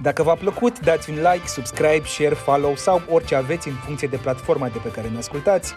[0.03, 4.17] Dacă v-a plăcut, dați un like, subscribe, share, follow sau orice aveți în funcție de
[4.17, 5.75] platforma de pe care ne ascultați.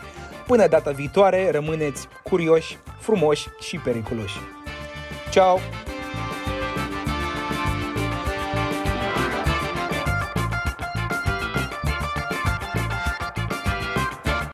[0.49, 4.37] Până data viitoare, rămâneți curioși, frumoși și periculoși.
[5.31, 5.59] Ciao!